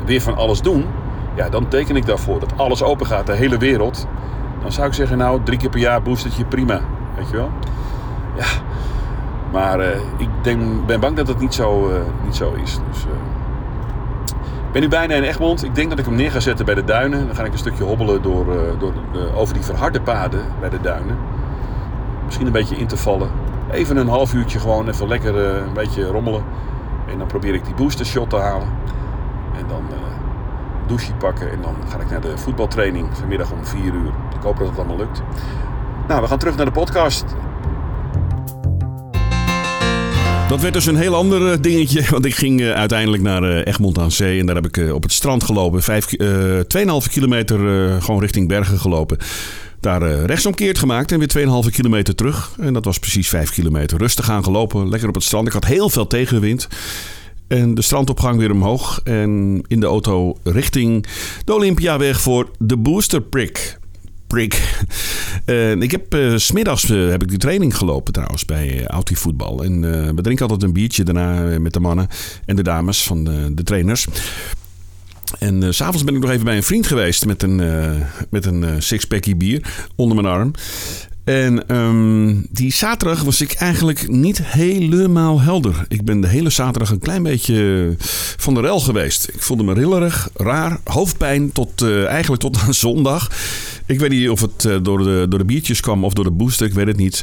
weer 0.04 0.20
van 0.20 0.36
alles 0.36 0.62
doen. 0.62 0.86
Ja, 1.34 1.48
dan 1.48 1.68
teken 1.68 1.96
ik 1.96 2.06
daarvoor 2.06 2.40
dat 2.40 2.52
alles 2.56 2.82
open 2.82 3.06
gaat, 3.06 3.26
de 3.26 3.32
hele 3.32 3.58
wereld. 3.58 4.06
Dan 4.62 4.72
zou 4.72 4.86
ik 4.86 4.94
zeggen, 4.94 5.18
nou, 5.18 5.40
drie 5.44 5.58
keer 5.58 5.70
per 5.70 5.80
jaar 5.80 6.02
boostertje, 6.02 6.44
prima. 6.44 6.80
Weet 7.16 7.30
je 7.30 7.36
wel? 7.36 7.50
Ja. 8.36 8.44
Maar 9.52 9.80
uh, 9.80 9.86
ik 10.16 10.28
denk, 10.42 10.86
ben 10.86 11.00
bang 11.00 11.16
dat 11.16 11.28
het 11.28 11.40
niet 11.40 11.54
zo, 11.54 11.88
uh, 11.88 11.94
niet 12.24 12.36
zo 12.36 12.52
is. 12.62 12.78
Dus. 12.90 13.04
Ik 14.66 14.72
ben 14.76 14.82
nu 14.82 14.88
bijna 14.88 15.14
in 15.14 15.22
Egmond. 15.22 15.64
Ik 15.64 15.74
denk 15.74 15.90
dat 15.90 15.98
ik 15.98 16.04
hem 16.04 16.14
neer 16.14 16.30
ga 16.30 16.40
zetten 16.40 16.64
bij 16.64 16.74
de 16.74 16.84
duinen. 16.84 17.26
Dan 17.26 17.36
ga 17.36 17.44
ik 17.44 17.52
een 17.52 17.58
stukje 17.58 17.84
hobbelen 17.84 18.22
door, 18.22 18.46
door, 18.78 18.92
over 19.34 19.54
die 19.54 19.62
verharde 19.62 20.00
paden 20.00 20.40
bij 20.60 20.68
de 20.68 20.80
duinen. 20.80 21.18
Misschien 22.24 22.46
een 22.46 22.52
beetje 22.52 22.76
in 22.76 22.86
te 22.86 22.96
vallen. 22.96 23.30
Even 23.70 23.96
een 23.96 24.08
half 24.08 24.34
uurtje 24.34 24.58
gewoon 24.58 24.88
even 24.88 25.08
lekker 25.08 25.36
een 25.36 25.72
beetje 25.72 26.06
rommelen. 26.06 26.42
En 27.10 27.18
dan 27.18 27.26
probeer 27.26 27.54
ik 27.54 27.64
die 27.64 27.74
booster 27.74 28.06
shot 28.06 28.30
te 28.30 28.36
halen. 28.36 28.68
En 29.56 29.64
dan 29.68 29.82
douche 30.86 31.12
pakken. 31.14 31.50
En 31.50 31.62
dan 31.62 31.74
ga 31.88 31.98
ik 31.98 32.10
naar 32.10 32.20
de 32.20 32.38
voetbaltraining 32.38 33.08
vanmiddag 33.12 33.52
om 33.52 33.66
4 33.66 33.84
uur. 33.84 34.12
Ik 34.36 34.42
hoop 34.42 34.58
dat 34.58 34.68
het 34.68 34.78
allemaal 34.78 34.96
lukt. 34.96 35.22
Nou, 36.08 36.22
we 36.22 36.28
gaan 36.28 36.38
terug 36.38 36.56
naar 36.56 36.66
de 36.66 36.72
podcast. 36.72 37.24
Dat 40.48 40.60
werd 40.60 40.74
dus 40.74 40.86
een 40.86 40.96
heel 40.96 41.14
ander 41.14 41.52
eh, 41.52 41.58
dingetje. 41.60 42.04
Want 42.10 42.24
ik 42.24 42.34
ging 42.34 42.60
uh, 42.60 42.72
uiteindelijk 42.72 43.22
naar 43.22 43.42
uh, 43.42 43.66
Egmond 43.66 43.98
aan 43.98 44.10
Zee. 44.10 44.40
En 44.40 44.46
daar 44.46 44.54
heb 44.54 44.66
ik 44.66 44.76
uh, 44.76 44.94
op 44.94 45.02
het 45.02 45.12
strand 45.12 45.44
gelopen. 45.44 45.82
2,5 45.82 47.10
kilometer 47.10 47.58
gewoon 48.02 48.20
richting 48.20 48.48
Bergen 48.48 48.78
gelopen. 48.78 49.18
Daar 49.80 50.24
rechtsomkeerd 50.24 50.78
gemaakt 50.78 51.12
en 51.12 51.18
weer 51.18 51.64
2,5 51.64 51.70
kilometer 51.70 52.14
terug. 52.14 52.50
En 52.60 52.72
dat 52.72 52.84
was 52.84 52.98
precies 52.98 53.28
5 53.28 53.50
kilometer. 53.50 53.98
Rustig 53.98 54.30
aan 54.30 54.44
gelopen, 54.44 54.88
lekker 54.88 55.08
op 55.08 55.14
het 55.14 55.24
strand. 55.24 55.46
Ik 55.46 55.52
had 55.52 55.64
heel 55.64 55.90
veel 55.90 56.06
tegenwind. 56.06 56.68
En 57.48 57.74
de 57.74 57.82
strandopgang 57.82 58.38
weer 58.38 58.50
omhoog. 58.50 59.00
En 59.04 59.62
in 59.66 59.80
de 59.80 59.86
auto 59.86 60.38
richting 60.42 61.06
de 61.44 61.54
Olympiaweg 61.54 62.20
voor 62.20 62.50
de 62.58 62.76
Booster 62.76 63.22
Prick. 63.22 63.78
Prick. 64.26 64.82
Uh, 65.46 65.70
ik 65.86 65.90
heb 65.90 66.14
uh, 66.14 66.36
smiddags 66.36 66.90
uh, 66.90 67.10
heb 67.10 67.22
ik 67.22 67.28
die 67.28 67.38
training 67.38 67.76
gelopen 67.76 68.12
trouwens 68.12 68.44
bij 68.44 68.86
uh, 68.90 68.98
Voetbal. 69.02 69.64
En 69.64 69.80
we 70.14 70.22
drinken 70.22 70.42
altijd 70.42 70.62
een 70.62 70.72
biertje 70.72 71.04
daarna 71.04 71.58
met 71.58 71.72
de 71.72 71.80
mannen 71.80 72.08
en 72.44 72.56
de 72.56 72.62
dames 72.62 73.02
van 73.02 73.24
de, 73.24 73.54
de 73.54 73.62
trainers. 73.62 74.06
En 75.38 75.74
s 75.74 75.76
s'avonds 75.76 76.04
ben 76.04 76.14
ik 76.14 76.20
nog 76.20 76.30
even 76.30 76.44
bij 76.44 76.56
een 76.56 76.62
vriend 76.62 76.86
geweest 76.86 77.26
met 77.26 77.42
een, 77.42 77.62
met 78.30 78.46
een 78.46 78.82
sixpackie 78.82 79.36
bier 79.36 79.88
onder 79.96 80.14
mijn 80.22 80.34
arm. 80.34 80.52
En 81.24 81.76
um, 81.76 82.46
die 82.50 82.72
zaterdag 82.72 83.22
was 83.22 83.40
ik 83.40 83.52
eigenlijk 83.52 84.08
niet 84.08 84.42
helemaal 84.42 85.40
helder. 85.40 85.84
Ik 85.88 86.04
ben 86.04 86.20
de 86.20 86.28
hele 86.28 86.50
zaterdag 86.50 86.90
een 86.90 86.98
klein 86.98 87.22
beetje 87.22 87.94
van 88.36 88.54
de 88.54 88.60
rel 88.60 88.80
geweest. 88.80 89.28
Ik 89.32 89.42
voelde 89.42 89.62
me 89.62 89.74
rillerig, 89.74 90.30
raar, 90.34 90.80
hoofdpijn 90.84 91.52
tot 91.52 91.82
uh, 91.82 92.06
eigenlijk 92.06 92.42
tot 92.42 92.58
aan 92.58 92.74
zondag. 92.74 93.30
Ik 93.86 93.98
weet 93.98 94.10
niet 94.10 94.28
of 94.28 94.40
het 94.40 94.64
uh, 94.64 94.76
door, 94.82 94.98
de, 94.98 95.26
door 95.28 95.38
de 95.38 95.44
biertjes 95.44 95.80
kwam 95.80 96.04
of 96.04 96.12
door 96.12 96.24
de 96.24 96.30
booster, 96.30 96.66
ik 96.66 96.72
weet 96.72 96.86
het 96.86 96.96
niet. 96.96 97.22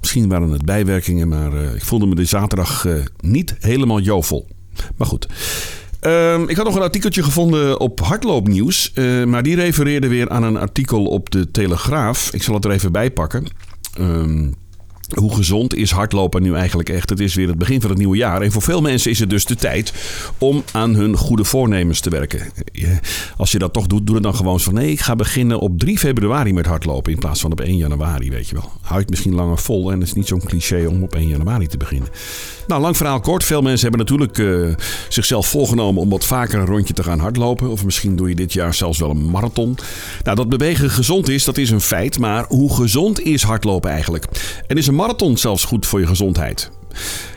Misschien 0.00 0.28
waren 0.28 0.50
het 0.50 0.64
bijwerkingen, 0.64 1.28
maar 1.28 1.54
uh, 1.54 1.74
ik 1.74 1.84
voelde 1.84 2.06
me 2.06 2.14
de 2.14 2.24
zaterdag 2.24 2.86
niet 3.20 3.54
helemaal 3.60 4.00
jovel. 4.00 4.46
Maar 4.96 5.06
goed. 5.06 5.26
Um, 6.06 6.48
ik 6.48 6.56
had 6.56 6.64
nog 6.64 6.74
een 6.74 6.82
artikeltje 6.82 7.22
gevonden 7.22 7.80
op 7.80 8.00
Hardloopnieuws. 8.00 8.92
Uh, 8.94 9.24
maar 9.24 9.42
die 9.42 9.54
refereerde 9.54 10.08
weer 10.08 10.28
aan 10.28 10.42
een 10.42 10.56
artikel 10.56 11.04
op 11.04 11.30
de 11.30 11.50
Telegraaf. 11.50 12.32
Ik 12.32 12.42
zal 12.42 12.54
het 12.54 12.64
er 12.64 12.70
even 12.70 12.92
bij 12.92 13.10
pakken. 13.10 13.46
Um, 14.00 14.54
hoe 15.14 15.34
gezond 15.34 15.74
is 15.74 15.90
hardlopen 15.90 16.42
nu 16.42 16.54
eigenlijk 16.54 16.88
echt? 16.88 17.10
Het 17.10 17.20
is 17.20 17.34
weer 17.34 17.48
het 17.48 17.58
begin 17.58 17.80
van 17.80 17.90
het 17.90 17.98
nieuwe 17.98 18.16
jaar. 18.16 18.42
En 18.42 18.52
voor 18.52 18.62
veel 18.62 18.80
mensen 18.80 19.10
is 19.10 19.18
het 19.18 19.30
dus 19.30 19.44
de 19.44 19.54
tijd 19.54 19.92
om 20.38 20.64
aan 20.72 20.94
hun 20.94 21.16
goede 21.16 21.44
voornemens 21.44 22.00
te 22.00 22.10
werken. 22.10 22.40
Als 23.36 23.52
je 23.52 23.58
dat 23.58 23.72
toch 23.72 23.86
doet, 23.86 24.06
doe 24.06 24.14
het 24.14 24.24
dan 24.24 24.34
gewoon 24.34 24.60
van 24.60 24.74
nee, 24.74 24.90
ik 24.90 25.00
ga 25.00 25.16
beginnen 25.16 25.58
op 25.58 25.78
3 25.78 25.98
februari 25.98 26.52
met 26.52 26.66
hardlopen 26.66 27.12
in 27.12 27.18
plaats 27.18 27.40
van 27.40 27.52
op 27.52 27.60
1 27.60 27.76
januari, 27.76 28.30
weet 28.30 28.48
je 28.48 28.54
wel. 28.54 28.72
Het 28.82 29.10
misschien 29.10 29.34
langer 29.34 29.58
vol 29.58 29.92
en 29.92 29.98
het 29.98 30.08
is 30.08 30.14
niet 30.14 30.26
zo'n 30.26 30.44
cliché 30.44 30.86
om 30.86 31.02
op 31.02 31.14
1 31.14 31.28
januari 31.28 31.66
te 31.66 31.76
beginnen. 31.76 32.08
Nou, 32.66 32.80
lang 32.80 32.96
verhaal 32.96 33.20
kort. 33.20 33.44
Veel 33.44 33.62
mensen 33.62 33.88
hebben 33.88 34.00
natuurlijk 34.00 34.38
uh, 34.38 34.74
zichzelf 35.08 35.46
voorgenomen 35.46 36.02
om 36.02 36.08
wat 36.08 36.24
vaker 36.24 36.58
een 36.58 36.66
rondje 36.66 36.94
te 36.94 37.02
gaan 37.02 37.18
hardlopen. 37.18 37.70
Of 37.70 37.84
misschien 37.84 38.16
doe 38.16 38.28
je 38.28 38.34
dit 38.34 38.52
jaar 38.52 38.74
zelfs 38.74 38.98
wel 38.98 39.10
een 39.10 39.30
marathon. 39.30 39.78
Nou, 40.22 40.36
dat 40.36 40.48
bewegen 40.48 40.90
gezond 40.90 41.28
is, 41.28 41.44
dat 41.44 41.58
is 41.58 41.70
een 41.70 41.80
feit. 41.80 42.18
Maar 42.18 42.44
hoe 42.48 42.74
gezond 42.74 43.20
is 43.20 43.42
hardlopen 43.42 43.90
eigenlijk? 43.90 44.24
En 44.66 44.76
is 44.76 44.86
een 44.86 44.94
marathon 44.96 45.36
zelfs 45.36 45.64
goed 45.64 45.86
voor 45.86 46.00
je 46.00 46.06
gezondheid? 46.06 46.70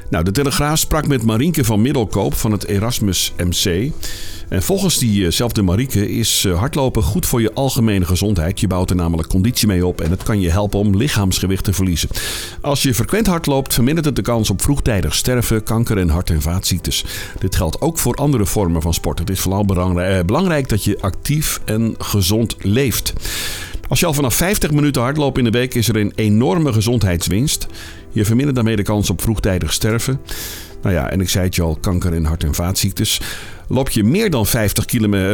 Nou, 0.09 0.23
de 0.23 0.31
Telegraaf 0.31 0.79
sprak 0.79 1.07
met 1.07 1.23
Marienke 1.23 1.63
van 1.63 1.81
Middelkoop 1.81 2.33
van 2.33 2.51
het 2.51 2.65
Erasmus 2.65 3.33
MC. 3.37 3.91
En 4.49 4.63
volgens 4.63 4.97
diezelfde 4.97 5.61
Marieke 5.61 6.09
is 6.11 6.45
eh, 6.45 6.57
hardlopen 6.57 7.03
goed 7.03 7.25
voor 7.25 7.41
je 7.41 7.53
algemene 7.53 8.05
gezondheid. 8.05 8.59
Je 8.59 8.67
bouwt 8.67 8.89
er 8.89 8.95
namelijk 8.95 9.29
conditie 9.29 9.67
mee 9.67 9.85
op 9.85 10.01
en 10.01 10.09
het 10.09 10.23
kan 10.23 10.41
je 10.41 10.49
helpen 10.49 10.79
om 10.79 10.95
lichaamsgewicht 10.95 11.63
te 11.63 11.73
verliezen. 11.73 12.09
Als 12.61 12.83
je 12.83 12.93
frequent 12.93 13.27
hardloopt, 13.27 13.73
vermindert 13.73 14.05
het 14.05 14.15
de 14.15 14.21
kans 14.21 14.49
op 14.49 14.61
vroegtijdig 14.61 15.15
sterven, 15.15 15.63
kanker 15.63 15.97
en 15.97 16.09
hart- 16.09 16.29
en 16.29 16.41
vaatziektes. 16.41 17.05
Dit 17.39 17.55
geldt 17.55 17.81
ook 17.81 17.97
voor 17.97 18.15
andere 18.15 18.45
vormen 18.45 18.81
van 18.81 18.93
sport. 18.93 19.19
Het 19.19 19.29
is 19.29 19.39
vooral 19.39 19.65
eh, 19.65 20.19
belangrijk 20.25 20.69
dat 20.69 20.83
je 20.83 20.97
actief 21.01 21.61
en 21.65 21.95
gezond 21.97 22.55
leeft. 22.59 23.13
Als 23.89 23.99
je 23.99 24.05
al 24.05 24.13
vanaf 24.13 24.35
50 24.35 24.71
minuten 24.71 25.01
hardloopt 25.01 25.37
in 25.37 25.43
de 25.43 25.49
week, 25.49 25.73
is 25.73 25.87
er 25.87 25.95
een 25.95 26.11
enorme 26.15 26.73
gezondheidswinst. 26.73 27.67
Je 28.11 28.25
vermindert 28.25 28.55
daarmee 28.55 28.75
de 28.75 28.83
kans 28.83 29.09
op 29.09 29.21
vroegtijdig 29.21 29.73
sterven. 29.73 30.19
Nou 30.81 30.95
ja, 30.95 31.09
en 31.09 31.21
ik 31.21 31.29
zei 31.29 31.45
het 31.45 31.55
je 31.55 31.61
al, 31.61 31.77
kanker 31.81 32.13
en 32.13 32.25
hart- 32.25 32.43
en 32.43 32.53
vaatziektes. 32.53 33.21
Loop 33.67 33.89
je 33.89 34.03
meer 34.03 34.29
dan 34.29 34.45
50, 34.45 34.85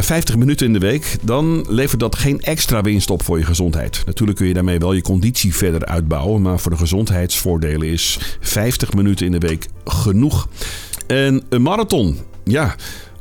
50 0.05 0.37
minuten 0.37 0.67
in 0.67 0.73
de 0.73 0.79
week, 0.79 1.17
dan 1.21 1.65
levert 1.69 1.99
dat 1.99 2.15
geen 2.15 2.41
extra 2.41 2.81
winst 2.81 3.09
op 3.09 3.23
voor 3.23 3.37
je 3.37 3.45
gezondheid. 3.45 4.03
Natuurlijk 4.05 4.37
kun 4.37 4.47
je 4.47 4.53
daarmee 4.53 4.79
wel 4.79 4.93
je 4.93 5.01
conditie 5.01 5.55
verder 5.55 5.85
uitbouwen, 5.85 6.41
maar 6.41 6.59
voor 6.59 6.71
de 6.71 6.77
gezondheidsvoordelen 6.77 7.87
is 7.87 8.19
50 8.39 8.93
minuten 8.93 9.25
in 9.25 9.31
de 9.31 9.47
week 9.47 9.67
genoeg. 9.85 10.47
En 11.07 11.43
een 11.49 11.61
marathon, 11.61 12.17
ja, 12.43 12.75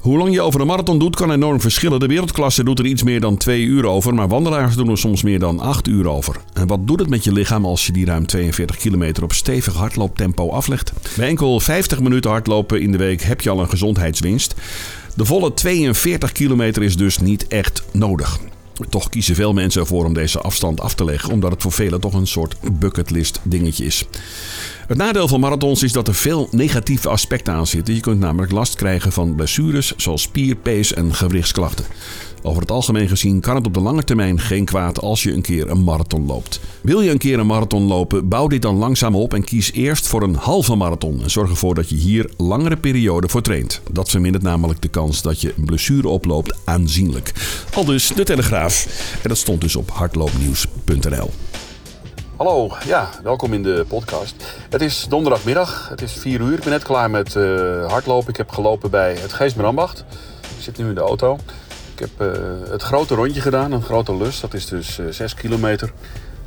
hoe 0.05 0.19
lang 0.19 0.33
je 0.33 0.41
over 0.41 0.61
een 0.61 0.67
marathon 0.67 0.99
doet 0.99 1.17
kan 1.17 1.33
enorm 1.33 1.61
verschillen. 1.61 2.01
De 2.01 2.07
wereldklasse 2.07 2.65
doet 2.65 2.79
er 2.79 2.87
iets 2.87 3.03
meer 3.03 3.21
dan 3.21 3.37
2 3.37 3.63
uur 3.63 3.87
over, 3.87 4.15
maar 4.15 4.29
wandelaars 4.29 4.77
doen 4.77 4.91
er 4.91 4.99
soms 4.99 5.23
meer 5.23 5.39
dan 5.39 5.61
8 5.61 5.89
uur 5.89 6.09
over. 6.09 6.37
En 6.53 6.67
wat 6.67 6.87
doet 6.87 6.99
het 6.99 7.09
met 7.09 7.25
je 7.25 7.33
lichaam 7.33 7.65
als 7.65 7.87
je 7.87 7.93
die 7.93 8.05
ruim 8.05 8.27
42 8.27 8.77
kilometer 8.77 9.23
op 9.23 9.33
stevig 9.33 9.75
hardlooptempo 9.75 10.51
aflegt? 10.51 10.93
Bij 11.17 11.29
enkel 11.29 11.61
50 11.61 12.01
minuten 12.01 12.31
hardlopen 12.31 12.81
in 12.81 12.93
de 12.93 12.99
week 12.99 13.23
heb 13.23 13.41
je 13.41 13.51
al 13.51 13.61
een 13.61 13.69
gezondheidswinst. 13.69 14.55
De 15.15 15.25
volle 15.25 15.55
42 15.55 16.33
kilometer 16.33 16.83
is 16.83 16.97
dus 16.97 17.19
niet 17.19 17.47
echt 17.47 17.83
nodig. 17.93 18.39
Toch 18.89 19.09
kiezen 19.09 19.35
veel 19.35 19.53
mensen 19.53 19.81
ervoor 19.81 20.05
om 20.05 20.15
deze 20.15 20.41
afstand 20.41 20.81
af 20.81 20.95
te 20.95 21.05
leggen, 21.05 21.33
omdat 21.33 21.51
het 21.51 21.63
voor 21.63 21.73
velen 21.73 22.01
toch 22.01 22.15
een 22.15 22.27
soort 22.27 22.57
bucketlist 22.73 23.41
dingetje 23.43 23.85
is. 23.85 24.07
Het 24.87 24.97
nadeel 24.97 25.29
van 25.29 25.41
marathons 25.41 25.83
is 25.83 25.93
dat 25.93 26.09
er 26.09 26.15
veel 26.15 26.49
negatieve 26.51 27.09
aspecten 27.09 27.55
aan 27.55 27.67
zitten. 27.67 27.95
Je 27.95 28.01
kunt 28.01 28.21
namelijk 28.21 28.53
last 28.53 28.75
krijgen 28.75 29.13
van 29.13 29.35
blessures 29.35 29.93
zoals 29.97 30.23
spier, 30.23 30.57
pees 30.57 30.95
en 30.95 31.15
gewrichtsklachten. 31.15 31.85
Over 32.43 32.61
het 32.61 32.71
algemeen 32.71 33.09
gezien 33.09 33.41
kan 33.41 33.55
het 33.55 33.67
op 33.67 33.75
de 33.75 33.81
lange 33.81 34.05
termijn 34.05 34.41
geen 34.41 34.65
kwaad 34.65 35.01
als 35.01 35.23
je 35.23 35.33
een 35.33 35.43
keer 35.43 35.71
een 35.71 35.85
marathon 35.85 36.27
loopt. 36.27 36.61
Wil 36.81 37.01
je 37.01 37.11
een 37.11 37.19
keer 37.19 37.39
een 37.39 37.47
marathon 37.47 37.83
lopen, 37.83 38.29
bouw 38.29 38.47
dit 38.47 38.63
dan 38.63 38.77
langzaam 38.77 39.17
op 39.17 39.35
en 39.35 39.45
kies 39.45 39.73
eerst 39.73 40.07
voor 40.07 40.23
een 40.23 40.35
halve 40.35 40.75
marathon. 40.75 41.23
En 41.23 41.31
zorg 41.31 41.51
ervoor 41.51 41.75
dat 41.75 41.89
je 41.89 41.97
hier 41.97 42.31
langere 42.37 42.77
perioden 42.77 43.31
voor 43.31 43.43
traint. 43.43 43.81
Dat 43.91 44.11
vermindert 44.11 44.45
namelijk 44.45 44.83
de 44.83 44.89
kans 44.89 45.23
dat 45.23 45.41
je 45.41 45.55
een 45.57 45.65
blessure 45.65 46.09
oploopt 46.09 46.57
aanzienlijk. 46.65 47.33
Al 47.75 47.85
dus 47.85 48.09
de 48.09 48.25
Telegraaf. 48.25 48.87
En 49.23 49.29
dat 49.29 49.39
stond 49.39 49.61
dus 49.61 49.77
op 49.77 49.91
hardloopnieuws.nl. 49.91 51.31
Hallo, 52.37 52.71
ja, 52.85 53.11
welkom 53.23 53.53
in 53.53 53.63
de 53.63 53.85
podcast. 53.89 54.35
Het 54.71 54.81
is 54.83 55.07
donderdagmiddag, 55.09 55.89
het 55.89 56.03
is 56.03 56.13
4 56.13 56.41
uur. 56.41 56.53
Ik 56.53 56.61
ben 56.61 56.71
net 56.71 56.83
klaar 56.83 57.11
met 57.11 57.35
uh, 57.35 57.87
hardlopen. 57.87 58.29
Ik 58.29 58.37
heb 58.37 58.51
gelopen 58.51 58.91
bij 58.91 59.15
het 59.15 59.33
Geestmerambacht. 59.33 60.05
Ik 60.41 60.63
zit 60.63 60.79
nu 60.79 60.89
in 60.89 60.95
de 60.95 61.01
auto. 61.01 61.39
Ik 61.95 61.99
heb 61.99 62.11
uh, 62.21 62.43
het 62.71 62.83
grote 62.83 63.15
rondje 63.15 63.41
gedaan, 63.41 63.73
een 63.73 63.83
grote 63.83 64.17
lus. 64.17 64.41
Dat 64.41 64.55
is 64.55 64.67
dus 64.67 64.99
uh, 64.99 65.07
6 65.11 65.35
kilometer. 65.35 65.93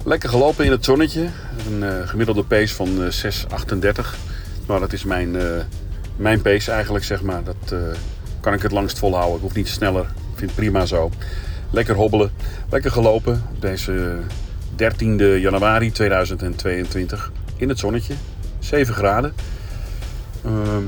Lekker 0.04 0.30
gelopen 0.30 0.66
in 0.66 0.72
het 0.72 0.86
zonnetje. 0.86 1.30
Een 1.72 2.08
gemiddelde 2.08 2.44
pace 2.44 2.76
van 2.76 2.90
6,38. 2.90 4.16
Maar 4.66 4.80
dat 4.80 4.94
is 4.94 5.04
mijn, 5.04 5.36
mijn 6.16 6.42
pace 6.42 6.72
eigenlijk, 6.72 7.06
zeg 7.06 7.22
maar. 7.22 7.44
Dat 7.44 7.80
kan 8.40 8.54
ik 8.54 8.62
het 8.62 8.72
langst 8.72 9.00
volhouden. 9.00 9.36
Ik 9.36 9.42
hoef 9.42 9.54
niet 9.54 9.68
sneller. 9.68 10.04
Ik 10.04 10.38
vind 10.38 10.52
het 10.52 10.60
prima 10.60 10.86
zo. 10.86 11.10
Lekker 11.70 11.96
hobbelen. 11.96 12.32
Lekker 12.70 12.92
gelopen 12.92 13.44
op 13.54 13.62
deze 13.62 14.20
13 14.76 15.40
januari 15.40 15.92
2022. 15.92 17.32
In 17.56 17.70
het 17.70 17.80
zonnetje. 17.80 18.14
7 18.60 18.94
graden. 18.94 19.34
Ehm, 20.44 20.84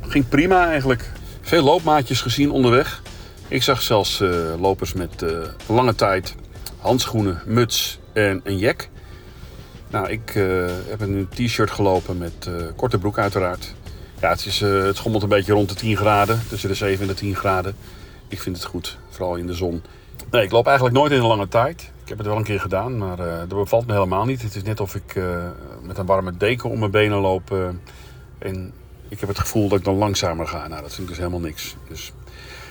ging 0.00 0.28
prima 0.28 0.68
eigenlijk. 0.68 1.10
Veel 1.40 1.64
loopmaatjes 1.64 2.20
gezien 2.20 2.50
onderweg. 2.50 3.02
Ik 3.48 3.62
zag 3.62 3.82
zelfs 3.82 4.20
uh, 4.20 4.30
lopers 4.60 4.92
met 4.92 5.22
uh, 5.22 5.30
lange 5.66 5.94
tijd, 5.94 6.34
handschoenen, 6.78 7.42
muts 7.46 7.98
en 8.12 8.40
een 8.44 8.58
jack. 8.58 8.88
Nou, 9.90 10.08
ik 10.08 10.34
uh, 10.34 10.66
heb 10.88 11.00
een 11.00 11.28
t-shirt 11.34 11.70
gelopen 11.70 12.18
met 12.18 12.50
korte 12.76 12.98
broek 12.98 13.18
uiteraard. 13.18 13.74
Ja, 14.20 14.28
het, 14.28 14.46
is, 14.46 14.60
het 14.60 14.96
schommelt 14.96 15.22
een 15.22 15.28
beetje 15.28 15.52
rond 15.52 15.68
de 15.68 15.74
10 15.74 15.96
graden, 15.96 16.40
tussen 16.48 16.68
de 16.68 16.74
7 16.74 17.00
en 17.00 17.06
de 17.06 17.14
10 17.14 17.36
graden. 17.36 17.76
Ik 18.28 18.40
vind 18.40 18.56
het 18.56 18.64
goed, 18.64 18.98
vooral 19.10 19.36
in 19.36 19.46
de 19.46 19.54
zon. 19.54 19.82
Nee, 20.30 20.42
ik 20.42 20.50
loop 20.50 20.66
eigenlijk 20.66 20.96
nooit 20.96 21.12
in 21.12 21.18
een 21.18 21.26
lange 21.26 21.48
tijd. 21.48 21.92
Ik 22.06 22.12
heb 22.12 22.18
het 22.18 22.30
wel 22.30 22.36
een 22.36 22.44
keer 22.44 22.60
gedaan, 22.60 22.98
maar 22.98 23.16
dat 23.16 23.48
bevalt 23.48 23.86
me 23.86 23.92
helemaal 23.92 24.24
niet. 24.24 24.42
Het 24.42 24.54
is 24.54 24.62
net 24.62 24.80
of 24.80 24.94
ik 24.94 25.20
met 25.82 25.98
een 25.98 26.06
warme 26.06 26.36
deken 26.36 26.70
om 26.70 26.78
mijn 26.78 26.90
benen 26.90 27.18
loop. 27.18 27.74
en 28.38 28.72
ik 29.08 29.20
heb 29.20 29.28
het 29.28 29.38
gevoel 29.38 29.68
dat 29.68 29.78
ik 29.78 29.84
dan 29.84 29.94
langzamer 29.94 30.46
ga. 30.46 30.68
Nou, 30.68 30.82
dat 30.82 30.94
vind 30.94 31.00
ik 31.02 31.08
dus 31.08 31.16
helemaal 31.16 31.40
niks. 31.40 31.76
Dus 31.88 32.12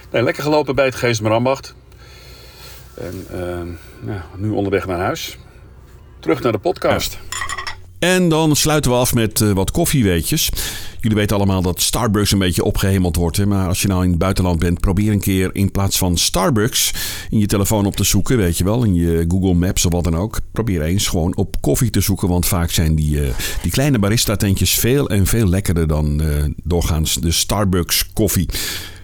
lekker 0.10 0.44
gelopen 0.44 0.76
bij 0.76 0.86
het 0.86 0.96
Geestmerambacht. 0.96 1.76
En 2.94 3.28
ja, 4.06 4.26
nu 4.36 4.50
onderweg 4.50 4.86
naar 4.86 5.00
huis. 5.00 5.38
Terug 6.20 6.42
naar 6.42 6.52
de 6.52 6.58
podcast. 6.58 7.20
En 8.00 8.30
dan 8.30 8.56
sluiten 8.56 8.92
we 8.92 8.98
af 8.98 9.14
met 9.14 9.40
wat 9.40 9.72
koffieweetjes. 9.72 10.50
Jullie 11.06 11.20
weten 11.20 11.38
allemaal 11.38 11.62
dat 11.62 11.82
Starbucks 11.82 12.32
een 12.32 12.40
beetje 12.40 12.64
opgehemeld 12.64 13.16
wordt. 13.16 13.38
Hè? 13.38 13.46
Maar 13.46 13.68
als 13.68 13.82
je 13.82 13.88
nou 13.88 14.04
in 14.04 14.10
het 14.10 14.18
buitenland 14.18 14.60
bent, 14.60 14.80
probeer 14.80 15.12
een 15.12 15.20
keer 15.20 15.50
in 15.54 15.72
plaats 15.72 15.98
van 15.98 16.18
Starbucks 16.18 16.94
in 17.30 17.40
je 17.40 17.46
telefoon 17.46 17.86
op 17.86 17.96
te 17.96 18.04
zoeken. 18.04 18.38
Weet 18.38 18.58
je 18.58 18.64
wel, 18.64 18.84
in 18.84 18.94
je 18.96 19.26
Google 19.28 19.54
Maps 19.54 19.86
of 19.86 19.92
wat 19.92 20.04
dan 20.04 20.16
ook. 20.16 20.40
Probeer 20.52 20.82
eens 20.82 21.08
gewoon 21.08 21.36
op 21.36 21.62
koffie 21.62 21.90
te 21.90 22.00
zoeken. 22.00 22.28
Want 22.28 22.46
vaak 22.46 22.70
zijn 22.70 22.96
die, 22.96 23.22
uh, 23.22 23.28
die 23.62 23.72
kleine 23.72 24.00
barista-tentjes 24.00 24.74
veel 24.74 25.10
en 25.10 25.26
veel 25.26 25.48
lekkerder 25.48 25.88
dan 25.88 26.22
uh, 26.22 26.44
doorgaans 26.64 27.16
de 27.16 27.32
Starbucks 27.32 28.14
koffie. 28.14 28.50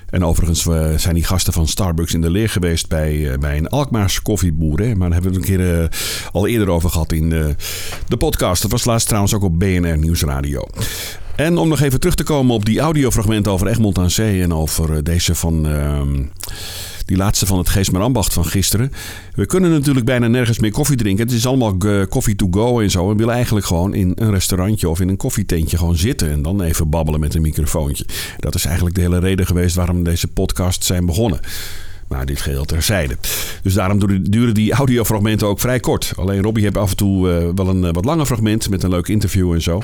En 0.10 0.26
overigens 0.26 0.62
zijn 1.02 1.16
die 1.16 1.24
gasten 1.24 1.54
van 1.54 1.68
Starbucks 1.68 2.14
in 2.14 2.22
de 2.22 2.30
leer 2.30 2.50
geweest 2.50 2.88
bij, 2.88 3.38
bij 3.40 3.58
een 3.58 3.70
Alkmaars 3.70 4.22
koffieboer. 4.22 4.80
Hè? 4.80 4.96
Maar 4.96 5.10
daar 5.10 5.22
hebben 5.22 5.32
we 5.32 5.40
het 5.40 5.50
een 5.50 5.58
keer 5.58 5.90
al 6.32 6.48
eerder 6.48 6.70
over 6.70 6.90
gehad 6.90 7.12
in 7.12 7.30
de 8.08 8.18
podcast. 8.18 8.62
Dat 8.62 8.72
was 8.72 8.86
laatst 8.86 9.08
trouwens 9.08 9.34
ook 9.34 9.44
op 9.44 9.60
BNR 9.60 9.98
Nieuwsradio. 9.98 10.68
En 11.36 11.58
om 11.58 11.67
nog 11.67 11.82
even 11.82 12.00
terug 12.00 12.15
te 12.15 12.24
komen 12.24 12.56
op 12.56 12.65
die 12.65 12.80
audiofragmenten 12.80 13.52
over 13.52 13.67
Egmond 13.67 13.98
aan 13.98 14.12
Zee 14.12 14.41
en 14.41 14.54
over 14.54 15.04
deze 15.04 15.36
van... 15.36 15.67
Uh, 15.67 16.02
die 17.06 17.17
laatste 17.17 17.46
van 17.46 17.58
het 17.58 17.70
Geesmer 17.70 18.02
Ambacht 18.02 18.34
van 18.34 18.46
gisteren. 18.46 18.91
We 19.36 19.46
kunnen 19.46 19.72
natuurlijk 19.72 20.06
bijna 20.06 20.28
nergens 20.28 20.60
meer 20.60 20.72
koffie 20.72 20.98
drinken. 20.98 21.26
Het 21.26 21.36
is 21.36 21.46
allemaal 21.46 21.78
koffie 22.10 22.36
to 22.36 22.48
go 22.52 22.80
en 22.80 22.91
zo. 22.91 23.08
We 23.08 23.15
willen 23.15 23.34
eigenlijk 23.34 23.65
gewoon 23.65 23.94
in 23.94 24.12
een 24.15 24.32
restaurantje 24.32 24.89
of 24.89 25.00
in 25.00 25.10
een 25.10 25.17
koffietentje 25.17 25.78
gewoon 25.78 25.96
zitten. 25.96 26.32
En 26.32 26.41
dan 26.41 26.62
even 26.62 26.89
babbelen 26.89 27.20
met 27.20 27.36
een 27.36 27.41
microfoontje. 27.41 28.06
Dat 28.38 28.56
is 28.56 28.65
eigenlijk 28.65 28.96
de 28.96 29.02
hele 29.02 29.20
reden 29.20 29.46
geweest 29.46 29.76
waarom 29.76 30.04
deze 30.04 30.28
podcasts 30.28 30.88
zijn 30.88 31.06
begonnen. 31.06 31.39
Maar 32.08 32.26
dit 32.26 32.41
geheel 32.41 32.65
terzijde. 32.65 33.17
Dus 33.63 33.74
daarom 33.74 34.24
duren 34.30 34.54
die 34.54 34.74
audiofragmenten 34.74 35.48
ook 35.48 35.60
vrij 35.60 35.80
kort. 35.80 36.13
Alleen 36.15 36.41
Robbie 36.41 36.63
heeft 36.63 36.78
af 36.78 36.89
en 36.89 36.98
toe 36.98 37.30
uh, 37.30 37.48
wel 37.56 37.67
een 37.67 37.94
wat 37.94 38.06
langer 38.06 38.26
fragment 38.26 38.70
met 38.70 38.84
een 38.84 38.89
leuk 38.89 39.08
interview 39.08 39.54
en 39.54 39.62
zo. 39.62 39.82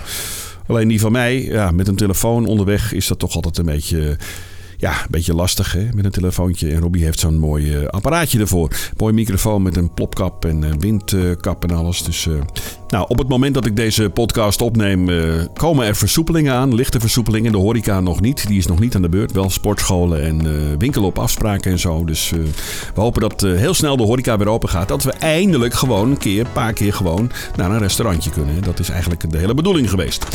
Alleen 0.67 0.87
die 0.87 0.99
van 0.99 1.11
mij, 1.11 1.43
ja, 1.43 1.71
met 1.71 1.87
een 1.87 1.95
telefoon 1.95 2.45
onderweg 2.45 2.93
is 2.93 3.07
dat 3.07 3.19
toch 3.19 3.35
altijd 3.35 3.57
een 3.57 3.65
beetje... 3.65 4.17
Uh, 4.77 4.89
ja, 4.89 5.01
een 5.01 5.07
beetje 5.09 5.33
lastig 5.33 5.71
hè? 5.71 5.87
met 5.93 6.05
een 6.05 6.11
telefoontje. 6.11 6.71
En 6.71 6.79
Robbie 6.79 7.03
heeft 7.03 7.19
zo'n 7.19 7.39
mooi 7.39 7.79
uh, 7.79 7.87
apparaatje 7.87 8.39
ervoor. 8.39 8.69
Mooi 8.97 9.13
microfoon 9.13 9.61
met 9.61 9.77
een 9.77 9.93
plopkap 9.93 10.45
en 10.45 10.61
een 10.63 10.79
windkap 10.79 11.63
en 11.63 11.75
alles. 11.75 12.03
Dus 12.03 12.25
uh, 12.25 12.33
nou, 12.87 13.05
op 13.07 13.17
het 13.17 13.27
moment 13.27 13.53
dat 13.53 13.65
ik 13.65 13.75
deze 13.75 14.09
podcast 14.09 14.61
opneem, 14.61 15.09
uh, 15.09 15.43
komen 15.53 15.85
er 15.85 15.95
versoepelingen 15.95 16.53
aan. 16.53 16.75
Lichte 16.75 16.99
versoepelingen. 16.99 17.51
De 17.51 17.57
horeca 17.57 17.99
nog 17.99 18.21
niet. 18.21 18.47
Die 18.47 18.57
is 18.57 18.67
nog 18.67 18.79
niet 18.79 18.95
aan 18.95 19.01
de 19.01 19.09
beurt. 19.09 19.31
Wel 19.31 19.49
sportscholen 19.49 20.23
en 20.23 20.77
winkelen 20.77 21.07
op 21.07 21.19
afspraken 21.19 21.71
en 21.71 21.79
zo. 21.79 22.05
Dus 22.05 22.29
we 22.93 23.01
hopen 23.01 23.21
dat 23.21 23.41
heel 23.41 23.73
snel 23.73 23.97
de 23.97 24.03
horeca 24.03 24.37
weer 24.37 24.47
open 24.47 24.69
gaat. 24.69 24.87
Dat 24.87 25.03
we 25.03 25.11
eindelijk 25.11 25.73
gewoon 25.73 26.11
een 26.11 26.17
keer, 26.17 26.45
een 26.45 26.51
paar 26.51 26.73
keer 26.73 26.93
gewoon 26.93 27.31
naar 27.55 27.71
een 27.71 27.79
restaurantje 27.79 28.29
kunnen. 28.29 28.63
Dat 28.63 28.79
is 28.79 28.89
eigenlijk 28.89 29.31
de 29.31 29.37
hele 29.37 29.53
bedoeling 29.53 29.89
geweest. 29.89 30.25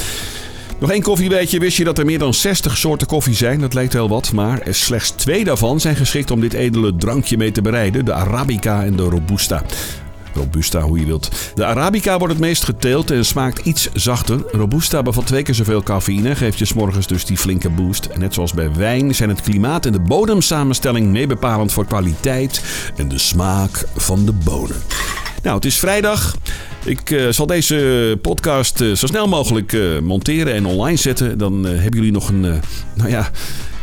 Nog 0.82 0.90
één 0.90 1.02
koffieweetje. 1.02 1.58
Wist 1.58 1.76
je 1.76 1.84
dat 1.84 1.98
er 1.98 2.04
meer 2.04 2.18
dan 2.18 2.34
60 2.34 2.76
soorten 2.76 3.06
koffie 3.06 3.34
zijn? 3.34 3.60
Dat 3.60 3.74
lijkt 3.74 3.92
wel 3.92 4.08
wat, 4.08 4.32
maar 4.32 4.62
slechts 4.70 5.10
twee 5.10 5.44
daarvan 5.44 5.80
zijn 5.80 5.96
geschikt 5.96 6.30
om 6.30 6.40
dit 6.40 6.52
edele 6.52 6.96
drankje 6.96 7.36
mee 7.36 7.52
te 7.52 7.62
bereiden. 7.62 8.04
De 8.04 8.12
Arabica 8.12 8.84
en 8.84 8.96
de 8.96 9.02
Robusta. 9.02 9.62
Robusta, 10.34 10.80
hoe 10.80 10.98
je 10.98 11.06
wilt. 11.06 11.52
De 11.54 11.64
Arabica 11.64 12.18
wordt 12.18 12.32
het 12.32 12.42
meest 12.42 12.64
geteeld 12.64 13.10
en 13.10 13.24
smaakt 13.24 13.58
iets 13.58 13.88
zachter. 13.92 14.44
Robusta 14.50 15.02
bevat 15.02 15.26
twee 15.26 15.42
keer 15.42 15.54
zoveel 15.54 15.82
cafeïne, 15.82 16.34
geeft 16.34 16.58
je 16.58 16.64
s'morgens 16.64 17.06
dus 17.06 17.24
die 17.24 17.38
flinke 17.38 17.70
boost. 17.70 18.08
Net 18.18 18.34
zoals 18.34 18.52
bij 18.52 18.74
wijn 18.74 19.14
zijn 19.14 19.28
het 19.28 19.40
klimaat 19.40 19.86
en 19.86 19.92
de 19.92 20.00
bodemsamenstelling 20.00 21.06
meebepalend 21.06 21.72
voor 21.72 21.86
kwaliteit 21.86 22.62
en 22.96 23.08
de 23.08 23.18
smaak 23.18 23.84
van 23.96 24.24
de 24.24 24.32
bonen. 24.32 24.82
Nou, 25.42 25.56
het 25.56 25.64
is 25.64 25.78
vrijdag. 25.78 26.36
Ik 26.84 27.10
uh, 27.10 27.28
zal 27.30 27.46
deze 27.46 28.18
podcast 28.22 28.80
uh, 28.80 28.94
zo 28.94 29.06
snel 29.06 29.28
mogelijk 29.28 29.72
uh, 29.72 29.98
monteren 29.98 30.54
en 30.54 30.66
online 30.66 30.96
zetten. 30.96 31.38
Dan 31.38 31.64
hebben 31.64 31.94
jullie 31.94 32.12
nog 32.12 32.28
een, 32.28 32.40
nou 32.94 33.10
ja, 33.10 33.30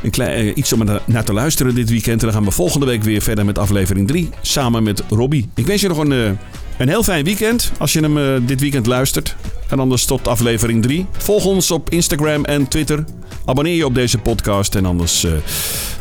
een 0.04 0.10
klein, 0.10 0.60
iets 0.60 0.74
om 0.74 0.84
naar 1.06 1.24
te 1.24 1.34
luisteren 1.34 1.76
dit 1.76 1.90
weekend. 1.90 2.20
En 2.20 2.26
dan 2.28 2.36
gaan 2.36 2.46
we 2.46 2.52
volgende 2.52 2.86
week 2.86 3.04
weer 3.04 3.22
verder 3.22 3.46
met 3.46 3.58
aflevering 3.58 4.08
3. 4.08 4.30
Samen 4.42 4.84
met 4.84 5.04
Robbie. 5.10 5.50
Ik 5.56 5.66
wens 5.66 5.82
je 5.82 5.88
nog 5.88 5.98
een, 5.98 6.38
een 6.80 6.90
heel 6.90 7.04
fijn 7.04 7.24
weekend 7.24 7.72
als 7.78 7.94
je 7.94 8.00
hem 8.00 8.46
dit 8.46 8.60
weekend 8.60 8.86
luistert. 8.86 9.36
En 9.70 9.80
anders 9.80 10.06
tot 10.06 10.28
aflevering 10.28 10.82
3. 10.84 11.06
Volg 11.18 11.46
ons 11.46 11.72
op 11.72 11.90
Instagram 11.90 12.46
en 12.46 12.68
Twitter. 12.68 13.04
Abonneer 13.46 13.76
je 13.76 13.86
op 13.86 13.96
deze 13.96 14.18
podcast 14.18 14.76
en 14.76 14.86
anders, 14.86 15.24
uh, 15.24 15.32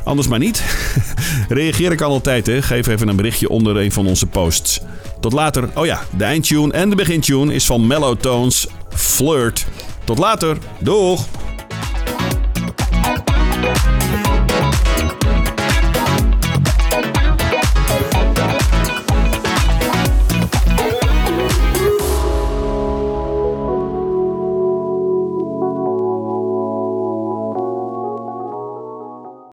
anders 0.05 0.29
maar 0.29 0.39
niet. 0.39 0.63
Reageer 1.49 1.93
ik 1.93 2.01
altijd, 2.01 2.47
hè. 2.47 2.63
Geef 2.63 2.87
even 2.87 3.09
een 3.09 3.17
berichtje 3.17 3.49
onder 3.49 3.77
een 3.77 3.93
van 3.93 4.07
onze 4.07 4.27
posts. 4.27 4.81
Tot 5.21 5.33
later. 5.33 5.69
Oh 5.75 5.87
ja, 5.87 6.01
de 6.17 6.25
eindtune 6.25 6.73
en 6.73 6.91
de 6.91 6.97
begintune 6.97 7.55
is 7.55 7.67
van 7.67 7.87
Mellow 7.87 8.17
Tones 8.17 8.67
Flirt. 8.89 9.67
Tot 10.05 10.19
later. 10.19 10.57
Doeg! 10.79 11.27